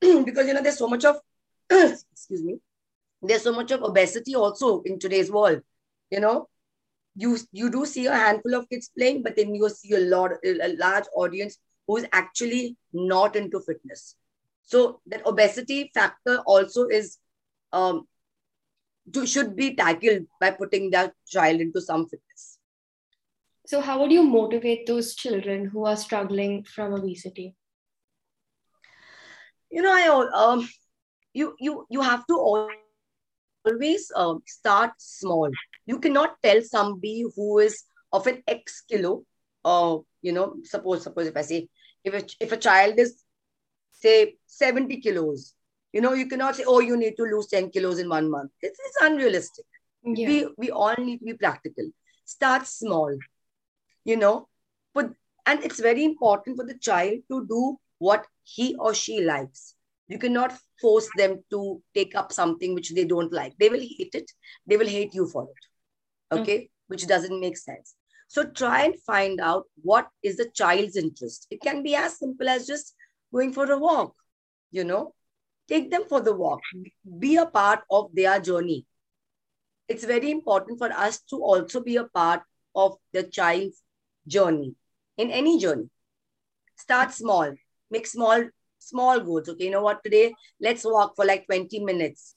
because 0.24 0.46
you 0.46 0.54
know, 0.54 0.62
there's 0.62 0.78
so 0.78 0.88
much 0.88 1.04
of 1.04 1.16
excuse 1.70 2.42
me, 2.42 2.58
there's 3.22 3.42
so 3.42 3.52
much 3.52 3.70
of 3.70 3.82
obesity 3.82 4.34
also 4.34 4.82
in 4.82 4.98
today's 4.98 5.30
world. 5.30 5.62
You 6.10 6.20
know, 6.20 6.48
you 7.16 7.38
you 7.52 7.70
do 7.70 7.86
see 7.86 8.06
a 8.06 8.14
handful 8.14 8.54
of 8.54 8.68
kids 8.68 8.90
playing, 8.96 9.22
but 9.22 9.36
then 9.36 9.54
you 9.54 9.68
see 9.70 9.94
a 9.94 10.00
lot, 10.00 10.32
a 10.44 10.76
large 10.76 11.04
audience 11.14 11.58
who's 11.86 12.04
actually 12.12 12.76
not 12.92 13.36
into 13.36 13.60
fitness. 13.60 14.16
So 14.62 15.00
that 15.06 15.26
obesity 15.26 15.90
factor 15.94 16.38
also 16.46 16.86
is 16.88 17.18
um, 17.72 18.06
to, 19.12 19.26
should 19.26 19.54
be 19.56 19.74
tackled 19.74 20.26
by 20.40 20.50
putting 20.50 20.90
that 20.90 21.14
child 21.28 21.60
into 21.60 21.80
some 21.80 22.06
fitness. 22.08 22.58
So 23.66 23.80
how 23.80 24.00
would 24.00 24.12
you 24.12 24.22
motivate 24.22 24.86
those 24.86 25.14
children 25.14 25.66
who 25.66 25.86
are 25.86 25.96
struggling 25.96 26.64
from 26.64 26.94
obesity? 26.94 27.54
You 29.70 29.82
know, 29.82 29.92
I 29.92 30.28
um, 30.32 30.68
you 31.32 31.54
you 31.58 31.86
you 31.90 32.00
have 32.00 32.26
to 32.26 32.34
always 32.34 32.78
um, 34.14 34.42
start 34.46 34.92
small. 34.98 35.50
You 35.86 35.98
cannot 35.98 36.36
tell 36.42 36.62
somebody 36.62 37.24
who 37.34 37.58
is 37.58 37.84
of 38.12 38.26
an 38.26 38.42
X 38.46 38.82
kilo, 38.88 39.24
uh, 39.64 39.98
you 40.22 40.32
know, 40.32 40.56
suppose, 40.64 41.02
suppose 41.02 41.26
if 41.26 41.36
I 41.36 41.42
say, 41.42 41.68
if 42.04 42.14
a, 42.14 42.24
if 42.40 42.52
a 42.52 42.56
child 42.56 42.98
is, 42.98 43.22
say, 43.92 44.36
70 44.46 45.00
kilos, 45.00 45.54
you 45.92 46.00
know, 46.00 46.12
you 46.12 46.26
cannot 46.26 46.56
say, 46.56 46.64
oh, 46.66 46.80
you 46.80 46.96
need 46.96 47.16
to 47.16 47.24
lose 47.24 47.46
10 47.48 47.70
kilos 47.70 47.98
in 47.98 48.08
one 48.08 48.30
month. 48.30 48.50
It's, 48.62 48.78
it's 48.78 48.98
unrealistic. 49.02 49.64
Yeah. 50.04 50.28
We, 50.28 50.48
we 50.56 50.70
all 50.70 50.94
need 50.98 51.18
to 51.18 51.24
be 51.24 51.34
practical. 51.34 51.90
Start 52.24 52.66
small, 52.66 53.16
you 54.04 54.16
know, 54.16 54.48
but, 54.94 55.10
and 55.46 55.62
it's 55.64 55.80
very 55.80 56.04
important 56.04 56.56
for 56.56 56.64
the 56.64 56.78
child 56.78 57.20
to 57.30 57.46
do 57.46 57.78
what 57.98 58.26
he 58.44 58.76
or 58.76 58.94
she 58.94 59.22
likes. 59.22 59.75
You 60.08 60.18
cannot 60.18 60.56
force 60.80 61.08
them 61.16 61.42
to 61.50 61.82
take 61.94 62.14
up 62.14 62.32
something 62.32 62.74
which 62.74 62.94
they 62.94 63.04
don't 63.04 63.32
like. 63.32 63.54
They 63.58 63.68
will 63.68 63.80
hate 63.80 64.14
it. 64.14 64.30
They 64.66 64.76
will 64.76 64.86
hate 64.86 65.14
you 65.14 65.28
for 65.28 65.44
it. 65.44 66.38
Okay. 66.38 66.58
Mm. 66.58 66.68
Which 66.88 67.06
doesn't 67.06 67.40
make 67.40 67.56
sense. 67.56 67.94
So 68.28 68.44
try 68.44 68.84
and 68.84 69.00
find 69.02 69.40
out 69.40 69.64
what 69.82 70.08
is 70.22 70.36
the 70.36 70.50
child's 70.54 70.96
interest. 70.96 71.46
It 71.50 71.60
can 71.60 71.82
be 71.82 71.94
as 71.94 72.18
simple 72.18 72.48
as 72.48 72.66
just 72.66 72.94
going 73.32 73.52
for 73.52 73.70
a 73.70 73.78
walk, 73.78 74.14
you 74.70 74.84
know, 74.84 75.14
take 75.68 75.90
them 75.90 76.04
for 76.08 76.20
the 76.20 76.34
walk, 76.34 76.60
be 77.18 77.36
a 77.36 77.46
part 77.46 77.80
of 77.90 78.10
their 78.14 78.40
journey. 78.40 78.86
It's 79.88 80.04
very 80.04 80.30
important 80.30 80.78
for 80.78 80.92
us 80.92 81.20
to 81.30 81.36
also 81.36 81.80
be 81.80 81.96
a 81.96 82.04
part 82.04 82.42
of 82.74 82.96
the 83.12 83.22
child's 83.24 83.82
journey 84.26 84.74
in 85.16 85.30
any 85.30 85.58
journey. 85.58 85.88
Start 86.76 87.12
small, 87.12 87.54
make 87.90 88.06
small, 88.06 88.44
small 88.86 89.20
goals. 89.20 89.48
Okay, 89.48 89.64
you 89.66 89.70
know 89.70 89.82
what, 89.82 90.02
today, 90.04 90.34
let's 90.60 90.84
walk 90.84 91.14
for 91.16 91.24
like 91.24 91.46
20 91.46 91.80
minutes. 91.80 92.36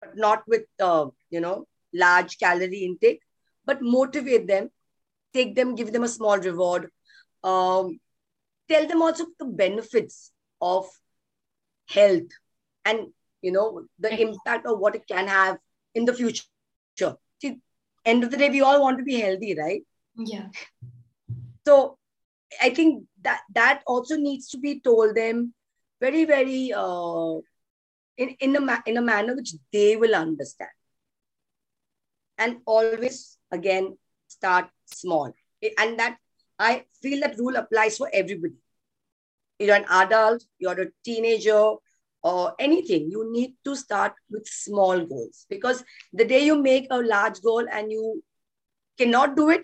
but 0.00 0.16
not 0.16 0.42
with, 0.46 0.62
uh, 0.80 1.06
you 1.30 1.40
know, 1.40 1.66
large 1.94 2.38
calorie 2.38 2.84
intake, 2.84 3.20
but 3.64 3.78
motivate 3.82 4.46
them, 4.46 4.70
take 5.32 5.54
them, 5.54 5.74
give 5.74 5.92
them 5.92 6.02
a 6.04 6.08
small 6.08 6.38
reward. 6.38 6.90
Um, 7.42 8.00
tell 8.68 8.86
them 8.86 9.02
also 9.02 9.26
the 9.38 9.46
benefits 9.46 10.32
of 10.60 10.86
health 11.88 12.30
and, 12.84 13.08
you 13.42 13.52
know, 13.52 13.84
the 13.98 14.20
impact 14.20 14.66
of 14.66 14.78
what 14.78 14.94
it 14.94 15.06
can 15.06 15.28
have 15.28 15.58
in 15.94 16.04
the 16.04 16.14
future. 16.14 16.44
See, 17.40 17.60
end 18.04 18.24
of 18.24 18.30
the 18.30 18.36
day, 18.36 18.50
we 18.50 18.60
all 18.62 18.82
want 18.82 18.98
to 18.98 19.04
be 19.04 19.20
healthy, 19.20 19.54
right? 19.58 19.82
Yeah. 20.16 20.48
So 21.66 21.98
I 22.62 22.70
think 22.70 23.04
that 23.22 23.40
that 23.54 23.82
also 23.86 24.16
needs 24.16 24.48
to 24.50 24.58
be 24.58 24.80
told 24.80 25.14
them 25.14 25.54
very, 26.00 26.24
very 26.24 26.72
uh, 26.72 27.36
in, 28.16 28.36
in, 28.40 28.56
a 28.56 28.60
ma- 28.60 28.82
in 28.86 28.96
a 28.96 29.02
manner 29.02 29.34
which 29.34 29.52
they 29.72 29.96
will 29.96 30.14
understand. 30.14 30.70
And 32.38 32.58
always, 32.66 33.38
again, 33.50 33.96
start 34.28 34.68
small. 34.86 35.32
And 35.78 35.98
that 35.98 36.18
I 36.58 36.84
feel 37.02 37.20
that 37.20 37.38
rule 37.38 37.56
applies 37.56 37.96
for 37.98 38.10
everybody. 38.12 38.54
You're 39.58 39.76
an 39.76 39.86
adult, 39.90 40.44
you're 40.58 40.80
a 40.80 40.86
teenager, 41.04 41.74
or 42.26 42.54
anything, 42.58 43.08
you 43.08 43.24
need 43.32 43.52
to 43.64 43.76
start 43.76 44.14
with 44.30 44.46
small 44.48 45.04
goals 45.06 45.46
because 45.48 45.84
the 46.12 46.24
day 46.24 46.44
you 46.44 46.60
make 46.60 46.88
a 46.90 46.98
large 46.98 47.40
goal 47.40 47.64
and 47.72 47.92
you 47.92 48.22
cannot 48.98 49.36
do 49.36 49.50
it, 49.50 49.60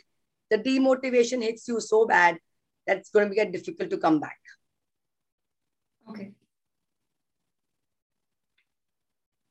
the 0.50 0.58
demotivation 0.58 1.42
hits 1.42 1.66
you 1.66 1.80
so 1.80 2.06
bad 2.06 2.38
that's 2.86 3.10
going 3.10 3.26
to 3.26 3.30
be 3.30 3.36
get 3.36 3.50
difficult 3.52 3.90
to 3.90 3.98
come 3.98 4.20
back. 4.20 4.38
Okay. 6.08 6.30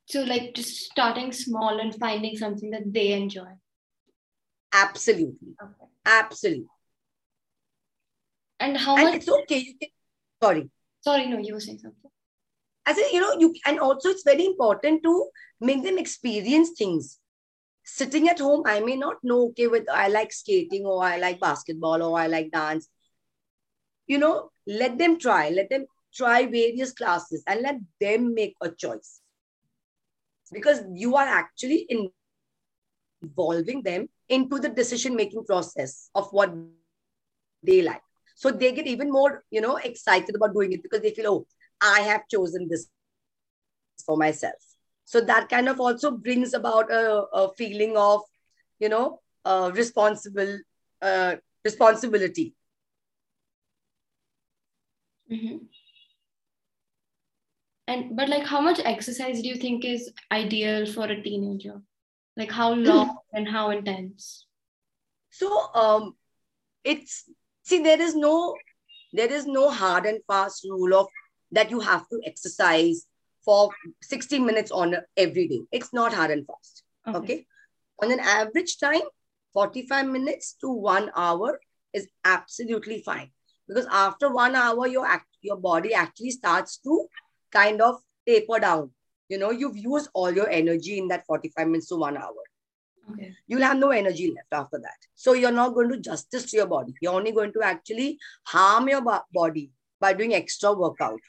So, 0.06 0.22
like 0.22 0.54
just 0.54 0.76
starting 0.76 1.32
small 1.32 1.80
and 1.80 1.94
finding 1.94 2.36
something 2.36 2.70
that 2.70 2.92
they 2.92 3.12
enjoy. 3.12 3.52
Absolutely. 4.72 5.54
Okay. 5.62 5.90
Absolutely. 6.06 6.66
And 8.58 8.76
how 8.76 8.96
and 8.96 9.04
much? 9.04 9.14
It's 9.16 9.28
okay. 9.28 9.58
You 9.58 9.74
can. 9.78 9.88
Sorry. 10.42 10.70
Sorry, 11.00 11.26
no, 11.26 11.38
you 11.38 11.54
were 11.54 11.60
saying 11.60 11.78
something. 11.78 12.10
I 12.84 12.94
said, 12.94 13.06
you 13.12 13.20
know, 13.20 13.34
you 13.38 13.54
and 13.66 13.78
also 13.78 14.08
it's 14.08 14.24
very 14.24 14.44
important 14.44 15.02
to 15.04 15.28
make 15.60 15.82
them 15.82 15.98
experience 15.98 16.70
things 16.76 17.18
sitting 17.84 18.28
at 18.28 18.38
home, 18.38 18.62
I 18.64 18.80
may 18.80 18.96
not 18.96 19.16
know, 19.24 19.48
okay, 19.48 19.66
with 19.66 19.88
I 19.88 20.08
like 20.08 20.32
skating 20.32 20.86
or 20.86 21.04
I 21.04 21.18
like 21.18 21.40
basketball 21.40 22.02
or 22.02 22.18
I 22.18 22.28
like 22.28 22.50
dance 22.52 22.88
you 24.06 24.18
know, 24.18 24.50
let 24.66 24.98
them 24.98 25.18
try, 25.18 25.48
let 25.50 25.70
them 25.70 25.86
try 26.14 26.46
various 26.46 26.92
classes 26.92 27.42
and 27.46 27.62
let 27.62 27.76
them 28.00 28.34
make 28.34 28.54
a 28.60 28.70
choice. 28.70 29.20
Because 30.52 30.80
you 30.94 31.16
are 31.16 31.26
actually 31.26 31.88
involving 33.22 33.82
them 33.82 34.08
into 34.28 34.58
the 34.58 34.68
decision 34.68 35.16
making 35.16 35.44
process 35.44 36.10
of 36.14 36.28
what 36.30 36.52
they 37.62 37.80
like. 37.82 38.02
So 38.34 38.50
they 38.50 38.72
get 38.72 38.86
even 38.86 39.10
more, 39.10 39.44
you 39.50 39.60
know, 39.60 39.76
excited 39.76 40.34
about 40.34 40.52
doing 40.52 40.72
it 40.72 40.82
because 40.82 41.00
they 41.00 41.14
feel, 41.14 41.32
oh, 41.32 41.46
I 41.82 42.00
have 42.00 42.28
chosen 42.28 42.68
this 42.68 42.88
for 44.06 44.16
myself. 44.16 44.54
So 45.04 45.20
that 45.20 45.48
kind 45.48 45.68
of 45.68 45.80
also 45.80 46.10
brings 46.10 46.54
about 46.54 46.90
a, 46.90 47.24
a 47.32 47.52
feeling 47.54 47.96
of, 47.96 48.20
you 48.78 48.88
know, 48.88 49.20
uh, 49.44 49.70
responsible 49.74 50.58
uh, 51.02 51.36
responsibility 51.64 52.54
Mm-hmm. 55.32 55.56
And 57.88 58.16
but 58.16 58.28
like, 58.28 58.44
how 58.44 58.60
much 58.60 58.80
exercise 58.84 59.40
do 59.40 59.48
you 59.48 59.56
think 59.56 59.84
is 59.84 60.12
ideal 60.30 60.86
for 60.86 61.06
a 61.06 61.22
teenager? 61.22 61.80
Like, 62.36 62.50
how 62.50 62.72
long 62.74 63.18
and 63.32 63.48
how 63.48 63.70
intense? 63.70 64.46
So, 65.30 65.72
um, 65.74 66.14
it's 66.84 67.24
see 67.62 67.82
there 67.82 68.00
is 68.00 68.14
no 68.14 68.54
there 69.12 69.32
is 69.32 69.46
no 69.46 69.70
hard 69.70 70.04
and 70.06 70.20
fast 70.26 70.64
rule 70.64 70.94
of 70.94 71.06
that 71.52 71.70
you 71.70 71.80
have 71.80 72.08
to 72.08 72.20
exercise 72.24 73.06
for 73.44 73.70
60 74.02 74.38
minutes 74.38 74.70
on 74.70 74.96
every 75.16 75.48
day. 75.48 75.62
It's 75.72 75.92
not 75.92 76.12
hard 76.12 76.30
and 76.30 76.46
fast. 76.46 76.82
Okay. 77.06 77.18
okay. 77.18 77.46
On 78.02 78.12
an 78.12 78.20
average 78.20 78.78
time, 78.78 79.02
45 79.52 80.06
minutes 80.06 80.56
to 80.60 80.70
one 80.70 81.10
hour 81.14 81.60
is 81.92 82.08
absolutely 82.24 83.02
fine 83.02 83.30
because 83.68 83.86
after 83.90 84.32
one 84.32 84.54
hour 84.56 84.86
your 84.86 85.06
act, 85.06 85.26
your 85.42 85.56
body 85.56 85.92
actually 85.94 86.30
starts 86.30 86.78
to 86.78 87.06
kind 87.50 87.82
of 87.82 87.96
taper 88.26 88.58
down 88.58 88.90
you 89.32 89.38
know 89.38 89.50
you've 89.50 89.76
used 89.76 90.08
all 90.14 90.30
your 90.38 90.48
energy 90.48 90.98
in 90.98 91.08
that 91.08 91.26
45 91.26 91.66
minutes 91.66 91.88
to 91.88 91.96
one 91.96 92.16
hour 92.16 92.42
okay. 93.10 93.34
you'll 93.46 93.68
have 93.68 93.78
no 93.78 93.90
energy 93.90 94.32
left 94.34 94.52
after 94.52 94.78
that 94.78 95.06
so 95.14 95.32
you're 95.32 95.58
not 95.58 95.74
going 95.74 95.90
to 95.92 96.00
justice 96.08 96.50
to 96.50 96.56
your 96.56 96.66
body 96.66 96.94
you're 97.00 97.14
only 97.20 97.32
going 97.32 97.52
to 97.52 97.62
actually 97.62 98.18
harm 98.44 98.88
your 98.88 99.02
body 99.34 99.70
by 100.00 100.12
doing 100.12 100.34
extra 100.34 100.72
workout 100.72 101.20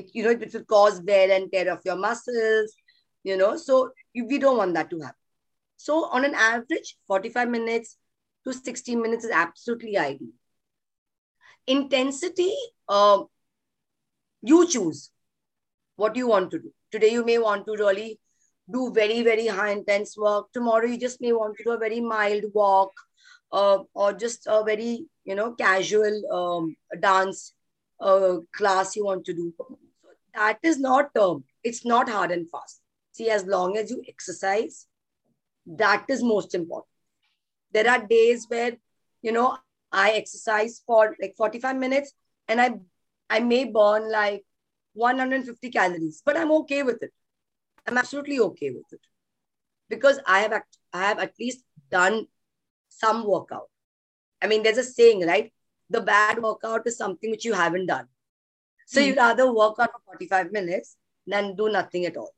it 0.00 0.10
you 0.14 0.24
know 0.24 0.34
it 0.48 0.54
will 0.54 0.68
cause 0.74 1.00
wear 1.12 1.30
and 1.36 1.52
tear 1.52 1.70
of 1.72 1.88
your 1.90 1.96
muscles 1.96 2.74
you 3.30 3.36
know 3.36 3.54
so 3.56 3.78
we 4.32 4.38
don't 4.38 4.56
want 4.64 4.74
that 4.74 4.90
to 4.90 5.00
happen 5.00 5.26
so 5.76 6.04
on 6.18 6.24
an 6.24 6.34
average 6.34 6.96
45 7.06 7.48
minutes 7.56 7.96
to 8.44 8.52
60 8.52 8.96
minutes 8.96 9.24
is 9.24 9.30
absolutely 9.44 9.96
ideal 9.96 10.36
intensity, 11.66 12.52
uh, 12.88 13.22
you 14.42 14.66
choose 14.66 15.10
what 15.96 16.16
you 16.16 16.26
want 16.26 16.50
to 16.50 16.58
do. 16.58 16.72
Today, 16.90 17.12
you 17.12 17.24
may 17.24 17.38
want 17.38 17.66
to 17.66 17.76
really 17.78 18.18
do 18.72 18.92
very, 18.92 19.22
very 19.22 19.46
high 19.46 19.70
intense 19.70 20.16
work. 20.16 20.46
Tomorrow, 20.52 20.86
you 20.86 20.98
just 20.98 21.20
may 21.20 21.32
want 21.32 21.56
to 21.56 21.64
do 21.64 21.70
a 21.72 21.78
very 21.78 22.00
mild 22.00 22.44
walk 22.54 22.92
uh, 23.52 23.78
or 23.94 24.12
just 24.12 24.46
a 24.46 24.62
very, 24.64 25.06
you 25.24 25.34
know, 25.34 25.52
casual 25.54 26.22
um, 26.32 26.76
dance 27.00 27.54
uh, 28.00 28.38
class 28.52 28.96
you 28.96 29.04
want 29.04 29.24
to 29.26 29.34
do. 29.34 29.52
That 30.34 30.58
is 30.62 30.78
not, 30.78 31.10
it's 31.64 31.84
not 31.84 32.08
hard 32.08 32.30
and 32.30 32.48
fast. 32.50 32.80
See, 33.12 33.30
as 33.30 33.44
long 33.44 33.76
as 33.76 33.90
you 33.90 34.02
exercise, 34.08 34.86
that 35.66 36.04
is 36.08 36.22
most 36.22 36.54
important. 36.54 36.86
There 37.72 37.88
are 37.88 38.06
days 38.06 38.46
where, 38.48 38.76
you 39.22 39.32
know, 39.32 39.58
I 39.92 40.12
exercise 40.12 40.82
for 40.86 41.16
like 41.20 41.34
45 41.36 41.76
minutes 41.76 42.12
and 42.48 42.60
I 42.60 42.74
I 43.28 43.38
may 43.38 43.64
burn 43.64 44.10
like 44.10 44.44
150 44.94 45.70
calories, 45.70 46.20
but 46.24 46.36
I'm 46.36 46.50
okay 46.52 46.82
with 46.82 47.02
it. 47.02 47.12
I'm 47.86 47.96
absolutely 47.96 48.40
okay 48.40 48.70
with 48.70 48.92
it 48.92 49.00
because 49.88 50.18
I 50.26 50.40
have 50.40 50.52
act, 50.52 50.78
I 50.92 51.02
have 51.08 51.18
at 51.20 51.34
least 51.38 51.64
done 51.90 52.26
some 52.88 53.24
workout. 53.26 53.68
I 54.42 54.48
mean, 54.48 54.62
there's 54.62 54.78
a 54.78 54.82
saying, 54.84 55.26
right? 55.26 55.52
The 55.90 56.00
bad 56.00 56.42
workout 56.42 56.86
is 56.86 56.96
something 56.96 57.30
which 57.30 57.44
you 57.44 57.52
haven't 57.52 57.86
done. 57.86 58.06
So 58.90 59.00
mm. 59.00 59.06
you'd 59.06 59.18
rather 59.18 59.52
work 59.52 59.76
out 59.78 59.92
for 59.92 60.00
45 60.06 60.50
minutes 60.50 60.96
than 61.24 61.54
do 61.54 61.68
nothing 61.68 62.06
at 62.06 62.16
all. 62.16 62.34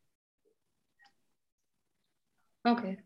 Okay. 2.67 2.99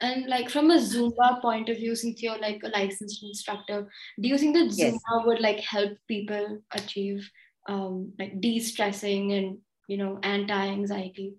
And 0.00 0.26
like 0.26 0.48
from 0.48 0.70
a 0.70 0.78
Zumba 0.78 1.40
point 1.40 1.68
of 1.68 1.76
view, 1.76 1.96
since 1.96 2.22
you're 2.22 2.38
like 2.38 2.60
a 2.62 2.68
licensed 2.68 3.22
instructor, 3.24 3.88
do 4.20 4.28
you 4.28 4.38
think 4.38 4.54
that 4.54 4.68
Zumba 4.68 5.00
yes. 5.02 5.26
would 5.26 5.40
like 5.40 5.58
help 5.58 5.92
people 6.06 6.60
achieve 6.70 7.28
um, 7.68 8.12
like 8.18 8.40
de-stressing 8.40 9.32
and 9.32 9.58
you 9.88 9.96
know 9.96 10.20
anti-anxiety? 10.22 11.34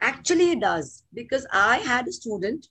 Actually, 0.00 0.52
it 0.52 0.60
does 0.60 1.04
because 1.12 1.46
I 1.52 1.76
had 1.78 2.08
a 2.08 2.12
student 2.12 2.68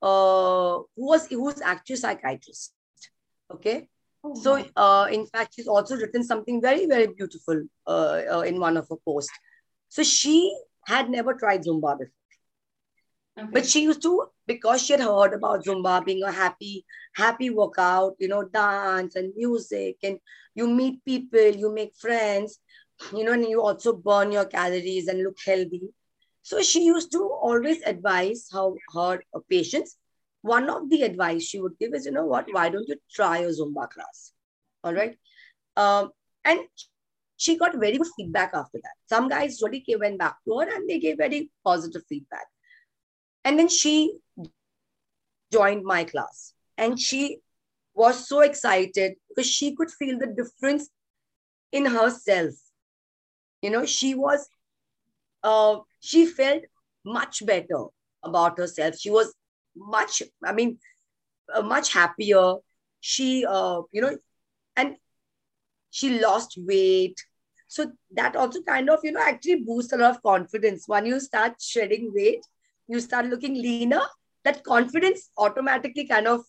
uh, 0.00 0.78
who 0.96 1.06
was 1.06 1.26
who 1.26 1.42
was 1.42 1.60
actually 1.60 1.94
a 1.94 1.98
psychiatrist. 1.98 2.72
Okay, 3.52 3.88
oh, 4.24 4.34
so 4.34 4.64
uh, 4.76 5.06
in 5.10 5.26
fact, 5.26 5.54
she's 5.54 5.68
also 5.68 5.96
written 5.96 6.22
something 6.22 6.60
very 6.60 6.86
very 6.86 7.08
beautiful 7.08 7.62
uh, 7.86 8.22
uh, 8.32 8.40
in 8.40 8.60
one 8.60 8.76
of 8.76 8.86
her 8.88 8.96
posts. 9.04 9.32
So 9.88 10.02
she 10.02 10.56
had 10.86 11.10
never 11.10 11.34
tried 11.34 11.64
Zumba 11.64 11.98
before. 11.98 12.12
Okay. 13.38 13.48
But 13.52 13.66
she 13.66 13.82
used 13.82 14.02
to, 14.02 14.26
because 14.46 14.82
she 14.82 14.92
had 14.92 15.00
heard 15.00 15.32
about 15.34 15.64
Zumba 15.64 16.04
being 16.04 16.22
a 16.22 16.32
happy, 16.32 16.84
happy 17.14 17.48
workout, 17.48 18.16
you 18.18 18.28
know, 18.28 18.44
dance 18.44 19.16
and 19.16 19.32
music, 19.36 19.96
and 20.02 20.18
you 20.54 20.68
meet 20.68 21.04
people, 21.04 21.50
you 21.62 21.72
make 21.72 21.94
friends, 21.96 22.58
you 23.16 23.24
know, 23.24 23.32
and 23.32 23.44
you 23.44 23.62
also 23.62 23.94
burn 23.94 24.32
your 24.32 24.44
calories 24.44 25.08
and 25.08 25.22
look 25.22 25.38
healthy. 25.44 25.82
So 26.42 26.62
she 26.62 26.84
used 26.84 27.12
to 27.12 27.22
always 27.22 27.82
advise 27.82 28.48
how 28.52 28.74
her 28.94 29.20
patients. 29.48 29.96
One 30.42 30.70
of 30.70 30.88
the 30.88 31.02
advice 31.02 31.42
she 31.42 31.60
would 31.60 31.78
give 31.78 31.94
is, 31.94 32.06
you 32.06 32.12
know 32.12 32.26
what, 32.26 32.46
why 32.50 32.70
don't 32.70 32.88
you 32.88 32.96
try 33.12 33.38
a 33.38 33.48
Zumba 33.48 33.88
class? 33.90 34.32
All 34.82 34.94
right. 34.94 35.16
Um, 35.76 36.10
and 36.44 36.60
she 37.36 37.56
got 37.56 37.76
very 37.76 37.98
good 37.98 38.06
feedback 38.16 38.52
after 38.54 38.78
that. 38.82 38.92
Some 39.08 39.28
guys 39.28 39.60
really 39.62 39.80
came, 39.80 40.00
went 40.00 40.18
back 40.18 40.36
to 40.46 40.58
her 40.58 40.74
and 40.74 40.88
they 40.88 40.98
gave 40.98 41.18
very 41.18 41.50
positive 41.64 42.02
feedback. 42.08 42.46
And 43.44 43.58
then 43.58 43.68
she 43.68 44.18
joined 45.52 45.84
my 45.84 46.04
class 46.04 46.54
and 46.76 46.98
she 46.98 47.38
was 47.94 48.28
so 48.28 48.40
excited 48.40 49.14
because 49.28 49.50
she 49.50 49.74
could 49.74 49.90
feel 49.90 50.18
the 50.18 50.26
difference 50.26 50.88
in 51.72 51.86
herself. 51.86 52.54
You 53.62 53.70
know, 53.70 53.84
she 53.84 54.14
was, 54.14 54.48
uh, 55.42 55.78
she 56.00 56.26
felt 56.26 56.62
much 57.04 57.44
better 57.44 57.86
about 58.22 58.58
herself. 58.58 58.98
She 58.98 59.10
was 59.10 59.34
much, 59.76 60.22
I 60.44 60.52
mean, 60.52 60.78
uh, 61.54 61.62
much 61.62 61.92
happier. 61.92 62.54
She, 63.00 63.46
uh, 63.46 63.82
you 63.92 64.02
know, 64.02 64.16
and 64.76 64.96
she 65.90 66.20
lost 66.20 66.58
weight. 66.58 67.16
So 67.66 67.92
that 68.12 68.36
also 68.36 68.62
kind 68.62 68.90
of, 68.90 69.00
you 69.02 69.12
know, 69.12 69.22
actually 69.22 69.62
boosts 69.64 69.92
a 69.92 69.96
lot 69.96 70.16
of 70.16 70.22
confidence. 70.22 70.84
When 70.86 71.06
you 71.06 71.20
start 71.20 71.60
shedding 71.60 72.12
weight, 72.14 72.44
you 72.88 73.00
start 73.00 73.26
looking 73.26 73.54
leaner, 73.54 74.02
that 74.44 74.64
confidence 74.64 75.30
automatically 75.38 76.06
kind 76.06 76.26
of 76.26 76.44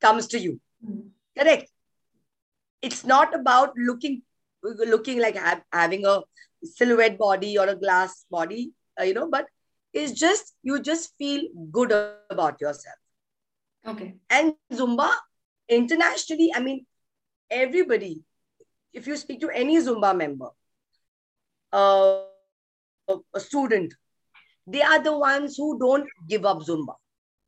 comes 0.00 0.26
to 0.28 0.38
you. 0.38 0.60
Mm-hmm. 0.86 1.08
Correct. 1.38 1.70
It's 2.82 3.04
not 3.04 3.34
about 3.34 3.72
looking 3.76 4.22
looking 4.62 5.18
like 5.18 5.36
ha- 5.36 5.62
having 5.72 6.04
a 6.04 6.20
silhouette 6.62 7.18
body 7.18 7.58
or 7.58 7.66
a 7.66 7.74
glass 7.74 8.24
body, 8.30 8.72
uh, 9.00 9.04
you 9.04 9.14
know, 9.14 9.28
but 9.30 9.46
it's 9.96 10.12
just 10.12 10.54
you 10.62 10.78
just 10.80 11.12
feel 11.16 11.42
good 11.72 11.92
about 12.30 12.60
yourself. 12.60 12.96
Okay. 13.86 14.14
And 14.28 14.54
Zumba 14.72 15.10
internationally, 15.68 16.52
I 16.54 16.60
mean, 16.60 16.86
everybody, 17.50 18.22
if 18.92 19.06
you 19.06 19.16
speak 19.16 19.40
to 19.40 19.50
any 19.50 19.78
Zumba 19.78 20.16
member, 20.16 20.50
uh, 21.72 22.22
a 23.34 23.40
student, 23.40 23.94
they 24.66 24.82
are 24.82 25.02
the 25.02 25.16
ones 25.16 25.56
who 25.56 25.78
don't 25.78 26.08
give 26.28 26.44
up 26.44 26.58
Zumba. 26.58 26.94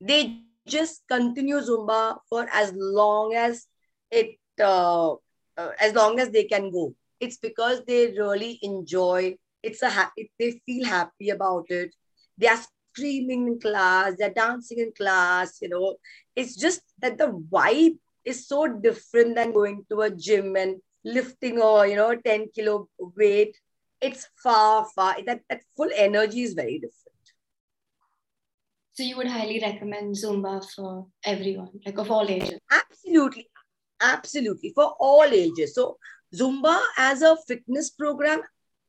They 0.00 0.40
just 0.66 1.02
continue 1.08 1.60
Zumba 1.60 2.18
for 2.30 2.46
as 2.52 2.72
long 2.74 3.34
as 3.34 3.66
it, 4.10 4.36
uh, 4.60 5.12
uh, 5.12 5.70
as 5.80 5.94
long 5.94 6.18
as 6.20 6.30
they 6.30 6.44
can 6.44 6.70
go. 6.70 6.94
It's 7.20 7.36
because 7.36 7.82
they 7.84 8.14
really 8.16 8.58
enjoy. 8.62 9.36
It's 9.62 9.82
a 9.82 9.90
ha- 9.90 10.12
it, 10.16 10.28
they 10.38 10.62
feel 10.64 10.86
happy 10.86 11.30
about 11.30 11.66
it. 11.70 11.92
They 12.38 12.46
are 12.46 12.60
screaming 12.94 13.48
in 13.48 13.60
class. 13.60 14.14
They're 14.18 14.30
dancing 14.30 14.78
in 14.78 14.92
class. 14.92 15.58
You 15.60 15.68
know, 15.68 15.96
it's 16.34 16.56
just 16.56 16.80
that 17.00 17.18
the 17.18 17.32
vibe 17.52 17.98
is 18.24 18.46
so 18.46 18.66
different 18.66 19.34
than 19.36 19.52
going 19.52 19.84
to 19.90 20.02
a 20.02 20.10
gym 20.10 20.56
and 20.56 20.80
lifting 21.04 21.60
a 21.60 21.86
you 21.86 21.96
know 21.96 22.14
10 22.14 22.48
kilo 22.54 22.88
weight 22.98 23.56
it's 24.00 24.28
far 24.42 24.84
far 24.94 25.16
that, 25.24 25.40
that 25.48 25.62
full 25.76 25.88
energy 25.96 26.42
is 26.42 26.52
very 26.54 26.78
different 26.78 27.08
so 28.98 29.04
you 29.04 29.16
would 29.16 29.28
highly 29.28 29.60
recommend 29.60 30.16
Zumba 30.16 30.60
for 30.74 31.06
everyone, 31.24 31.70
like 31.86 31.96
of 31.98 32.10
all 32.10 32.28
ages? 32.28 32.58
Absolutely. 32.68 33.48
Absolutely. 34.00 34.72
For 34.74 34.92
all 34.98 35.22
ages. 35.22 35.76
So 35.76 35.98
Zumba 36.34 36.82
as 36.96 37.22
a 37.22 37.36
fitness 37.46 37.90
program 37.90 38.40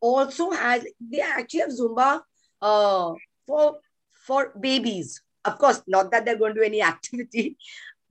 also 0.01 0.49
has, 0.49 0.83
they 0.99 1.19
actually 1.21 1.59
have 1.59 1.69
Zumba 1.69 2.21
uh, 2.59 3.13
for, 3.49 3.79
for 4.27 4.53
babies. 4.59 5.21
Of 5.43 5.57
course, 5.57 5.81
not 5.87 6.11
that 6.11 6.25
they're 6.25 6.37
going 6.37 6.53
to 6.53 6.61
do 6.61 6.65
any 6.65 6.81
activity, 6.93 7.57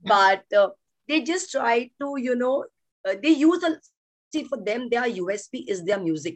but 0.03 0.43
uh, 0.53 0.69
they 1.07 1.21
just 1.21 1.51
try 1.51 1.89
to, 2.01 2.15
you 2.17 2.35
know, 2.35 2.65
uh, 3.07 3.15
they 3.23 3.29
use 3.29 3.63
a, 3.63 3.77
see 4.33 4.43
for 4.43 4.57
them, 4.57 4.89
their 4.89 5.03
USP 5.03 5.65
is 5.67 5.85
their 5.85 5.99
music. 5.99 6.35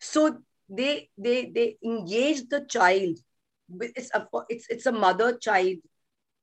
So 0.00 0.38
they, 0.68 1.10
they, 1.18 1.50
they 1.50 1.76
engage 1.84 2.48
the 2.48 2.64
child 2.66 3.18
it's 3.80 4.10
a 4.14 4.26
it's 4.48 4.66
it's 4.68 4.86
a 4.86 4.92
mother 4.92 5.36
child 5.36 5.76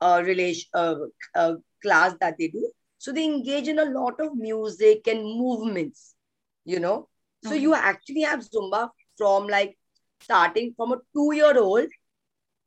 uh, 0.02 0.22
relation 0.26 0.70
uh, 0.74 0.96
uh, 1.36 1.56
class 1.82 2.16
that 2.20 2.36
they 2.38 2.48
do 2.48 2.70
so 2.98 3.12
they 3.12 3.26
engage 3.26 3.68
in 3.68 3.80
a 3.80 3.86
lot 3.86 4.20
of 4.20 4.36
music 4.36 5.08
and 5.08 5.24
movements 5.24 6.16
you 6.66 6.80
know 6.80 7.08
so 7.44 7.52
okay. 7.52 7.60
you 7.60 7.74
actually 7.74 8.22
have 8.22 8.40
zumba 8.42 8.90
from 9.18 9.48
like 9.48 9.77
starting 10.22 10.74
from 10.76 10.94
a 10.94 10.98
2 11.14 11.32
year 11.36 11.58
old 11.58 11.88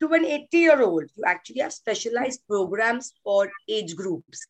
to 0.01 0.13
an 0.13 0.25
80 0.25 0.59
year 0.59 0.83
old 0.83 1.05
you 1.17 1.25
actually 1.27 1.61
have 1.61 1.73
specialized 1.73 2.41
programs 2.49 3.13
for 3.23 3.51
age 3.69 3.95
groups 3.97 4.47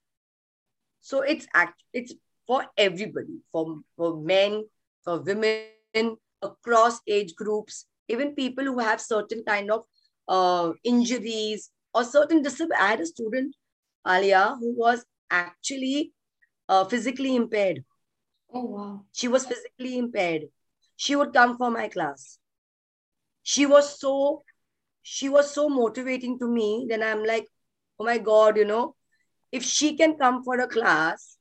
so 1.00 1.22
it's 1.22 1.46
act 1.54 1.82
it's 1.92 2.14
for 2.46 2.64
everybody 2.76 3.38
for, 3.52 3.80
for 3.96 4.16
men 4.20 4.64
for 5.04 5.20
women 5.20 6.16
across 6.42 7.00
age 7.06 7.34
groups 7.34 7.86
even 8.08 8.34
people 8.34 8.64
who 8.64 8.78
have 8.78 9.00
certain 9.00 9.42
kind 9.44 9.70
of 9.70 9.84
uh, 10.28 10.72
injuries 10.84 11.70
or 11.94 12.04
certain 12.04 12.42
disability. 12.42 12.80
I 12.80 12.86
had 12.88 13.00
a 13.00 13.06
student, 13.06 13.54
Alia, 14.06 14.56
who 14.58 14.74
was 14.76 15.04
actually 15.30 16.12
uh, 16.68 16.84
physically 16.84 17.36
impaired. 17.36 17.84
Oh, 18.52 18.64
wow. 18.64 19.04
She 19.12 19.28
was 19.28 19.46
physically 19.46 19.98
impaired. 19.98 20.42
She 20.96 21.16
would 21.16 21.32
come 21.32 21.56
for 21.56 21.70
my 21.70 21.88
class. 21.88 22.38
She 23.50 23.66
was 23.66 23.98
so, 24.00 24.44
she 25.02 25.28
was 25.28 25.52
so 25.54 25.68
motivating 25.68 26.38
to 26.38 26.48
me. 26.48 26.86
Then 26.88 27.02
I'm 27.02 27.24
like, 27.24 27.46
oh 27.98 28.04
my 28.04 28.18
God, 28.18 28.56
you 28.56 28.64
know, 28.64 28.94
if 29.50 29.64
she 29.64 29.96
can 29.96 30.16
come 30.16 30.42
for 30.44 30.58
a 30.60 30.68
class, 30.68 31.36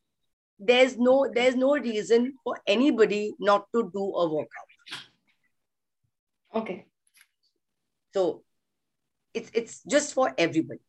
there's 0.58 0.98
no, 0.98 1.30
there's 1.34 1.56
no 1.56 1.74
reason 1.78 2.34
for 2.44 2.58
anybody 2.76 3.34
not 3.40 3.68
to 3.76 3.90
do 3.94 4.06
a 4.24 4.28
workout. 4.34 4.70
Okay. 6.56 6.86
So 8.14 8.44
it's 9.34 9.52
it's 9.54 9.82
just 9.84 10.14
for 10.14 10.34
everybody 10.38 10.80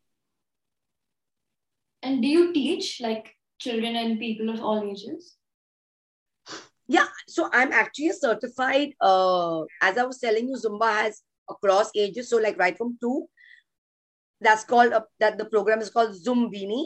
and 2.02 2.22
do 2.22 2.28
you 2.28 2.52
teach 2.52 3.00
like 3.00 3.35
children 3.59 3.96
and 3.96 4.18
people 4.18 4.48
of 4.48 4.61
all 4.61 4.83
ages 4.90 5.37
yeah 6.90 7.07
so 7.29 7.48
i'm 7.53 7.72
actually 7.72 8.09
a 8.09 8.14
certified 8.14 8.94
uh 9.00 9.62
as 9.88 9.96
i 9.96 10.05
was 10.05 10.18
telling 10.18 10.48
you 10.48 10.57
zumba 10.62 10.88
has 11.00 11.22
across 11.48 11.90
ages 12.05 12.31
so 12.31 12.38
like 12.46 12.59
right 12.59 12.76
from 12.76 12.96
two 13.00 13.26
that's 14.40 14.64
called 14.64 14.92
a, 14.92 15.05
that 15.20 15.38
the 15.38 15.44
program 15.44 15.81
is 15.81 15.90
called 15.90 16.16
zumbini 16.24 16.83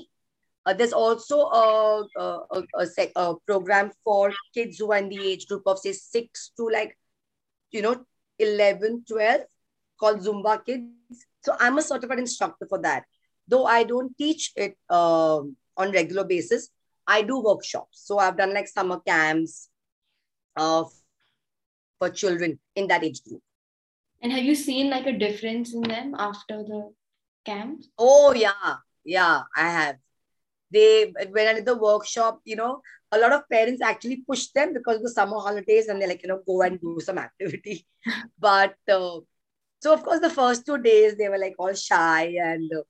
uh, 0.67 0.73
there's 0.73 0.95
also 0.95 1.40
a, 1.40 2.05
a, 2.17 2.62
a, 2.79 2.87
a, 3.17 3.35
program 3.47 3.90
for 4.03 4.33
kids 4.55 4.79
who 4.79 4.90
are 4.93 4.97
in 4.99 5.11
the 5.11 5.23
age 5.33 5.47
group 5.47 5.62
of 5.67 5.79
say 5.79 5.93
6 5.93 6.53
to 6.57 6.69
like 6.69 6.97
you 7.71 7.83
know 7.83 7.97
11 8.38 9.05
12 9.07 9.43
called 10.01 10.21
zumba 10.21 10.64
kids 10.64 11.27
so 11.45 11.55
I'm 11.61 11.79
a 11.79 11.83
certified 11.83 12.19
instructor 12.19 12.67
for 12.67 12.81
that. 12.81 13.05
Though 13.47 13.67
I 13.67 13.85
don't 13.85 14.17
teach 14.17 14.53
it 14.57 14.77
uh, 14.88 15.40
on 15.77 15.93
regular 15.93 16.25
basis, 16.25 16.71
I 17.07 17.21
do 17.23 17.38
workshops. 17.38 18.03
So 18.07 18.19
I've 18.19 18.38
done 18.38 18.55
like 18.55 18.67
summer 18.67 19.01
camps 19.07 19.69
uh, 20.57 20.85
for 21.99 22.11
children 22.11 22.59
in 22.75 22.88
that 22.88 23.05
age 23.05 23.23
group. 23.25 23.43
And 24.23 24.33
have 24.33 24.45
you 24.45 24.55
seen 24.55 24.90
like 24.90 25.07
a 25.07 25.12
difference 25.12 25.75
in 25.75 25.83
them 25.83 26.14
after 26.19 26.62
the 26.62 26.93
camp? 27.45 27.85
Oh 27.99 28.33
yeah, 28.33 28.77
yeah, 29.05 29.43
I 29.57 29.71
have. 29.71 29.97
They 30.71 31.12
when 31.31 31.47
I 31.49 31.55
did 31.55 31.67
the 31.67 31.77
workshop, 31.77 32.40
you 32.45 32.57
know, 32.57 32.81
a 33.12 33.19
lot 33.19 33.33
of 33.33 33.49
parents 33.51 33.83
actually 33.83 34.25
push 34.29 34.49
them 34.49 34.73
because 34.73 34.97
of 34.97 35.03
the 35.03 35.11
summer 35.11 35.38
holidays 35.38 35.88
and 35.88 36.01
they're 36.01 36.09
like, 36.09 36.23
you 36.23 36.29
know, 36.29 36.40
go 36.47 36.62
and 36.62 36.81
do 36.81 36.99
some 37.01 37.19
activity. 37.29 37.87
but 38.38 38.75
uh, 38.90 39.21
So, 39.83 39.93
of 39.95 40.03
course, 40.03 40.21
the 40.21 40.31
first 40.31 40.67
two 40.67 40.79
days 40.79 41.17
they 41.17 41.29
were 41.29 41.38
like 41.38 41.55
all 41.59 41.75
shy 41.75 42.37
and 42.43 42.71
uh, 42.73 42.83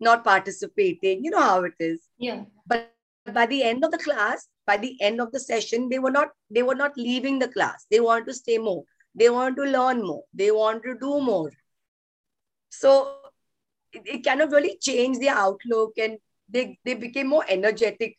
not 0.00 0.24
participating. 0.24 1.24
You 1.24 1.30
know 1.32 1.40
how 1.40 1.64
it 1.64 1.74
is. 1.80 2.08
Yeah. 2.18 2.44
But 2.66 2.93
by 3.32 3.46
the 3.46 3.62
end 3.62 3.84
of 3.84 3.90
the 3.90 3.98
class, 3.98 4.48
by 4.66 4.76
the 4.76 5.00
end 5.00 5.20
of 5.20 5.32
the 5.32 5.40
session, 5.40 5.88
they 5.88 5.98
were 5.98 6.10
not 6.10 6.28
they 6.50 6.62
were 6.62 6.74
not 6.74 6.96
leaving 6.96 7.38
the 7.38 7.48
class. 7.48 7.86
They 7.90 8.00
want 8.00 8.26
to 8.26 8.34
stay 8.34 8.58
more. 8.58 8.84
They 9.14 9.30
want 9.30 9.56
to 9.56 9.62
learn 9.62 10.04
more. 10.04 10.24
They 10.34 10.50
want 10.50 10.82
to 10.82 10.96
do 11.00 11.20
more. 11.20 11.50
So 12.70 13.16
it, 13.92 14.02
it 14.06 14.24
kind 14.24 14.40
of 14.40 14.52
really 14.52 14.76
changed 14.80 15.20
their 15.20 15.34
outlook 15.34 15.92
and 15.96 16.18
they, 16.48 16.78
they 16.84 16.94
became 16.94 17.28
more 17.28 17.44
energetic 17.48 18.18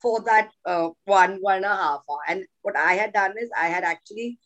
for 0.00 0.20
that 0.22 0.50
uh, 0.64 0.90
one, 1.04 1.38
one 1.40 1.56
and 1.56 1.64
a 1.64 1.68
half 1.68 2.00
hour. 2.10 2.18
And 2.28 2.44
what 2.62 2.76
I 2.76 2.94
had 2.94 3.12
done 3.12 3.34
is 3.38 3.50
I 3.58 3.66
had 3.66 3.84
actually, 3.84 4.38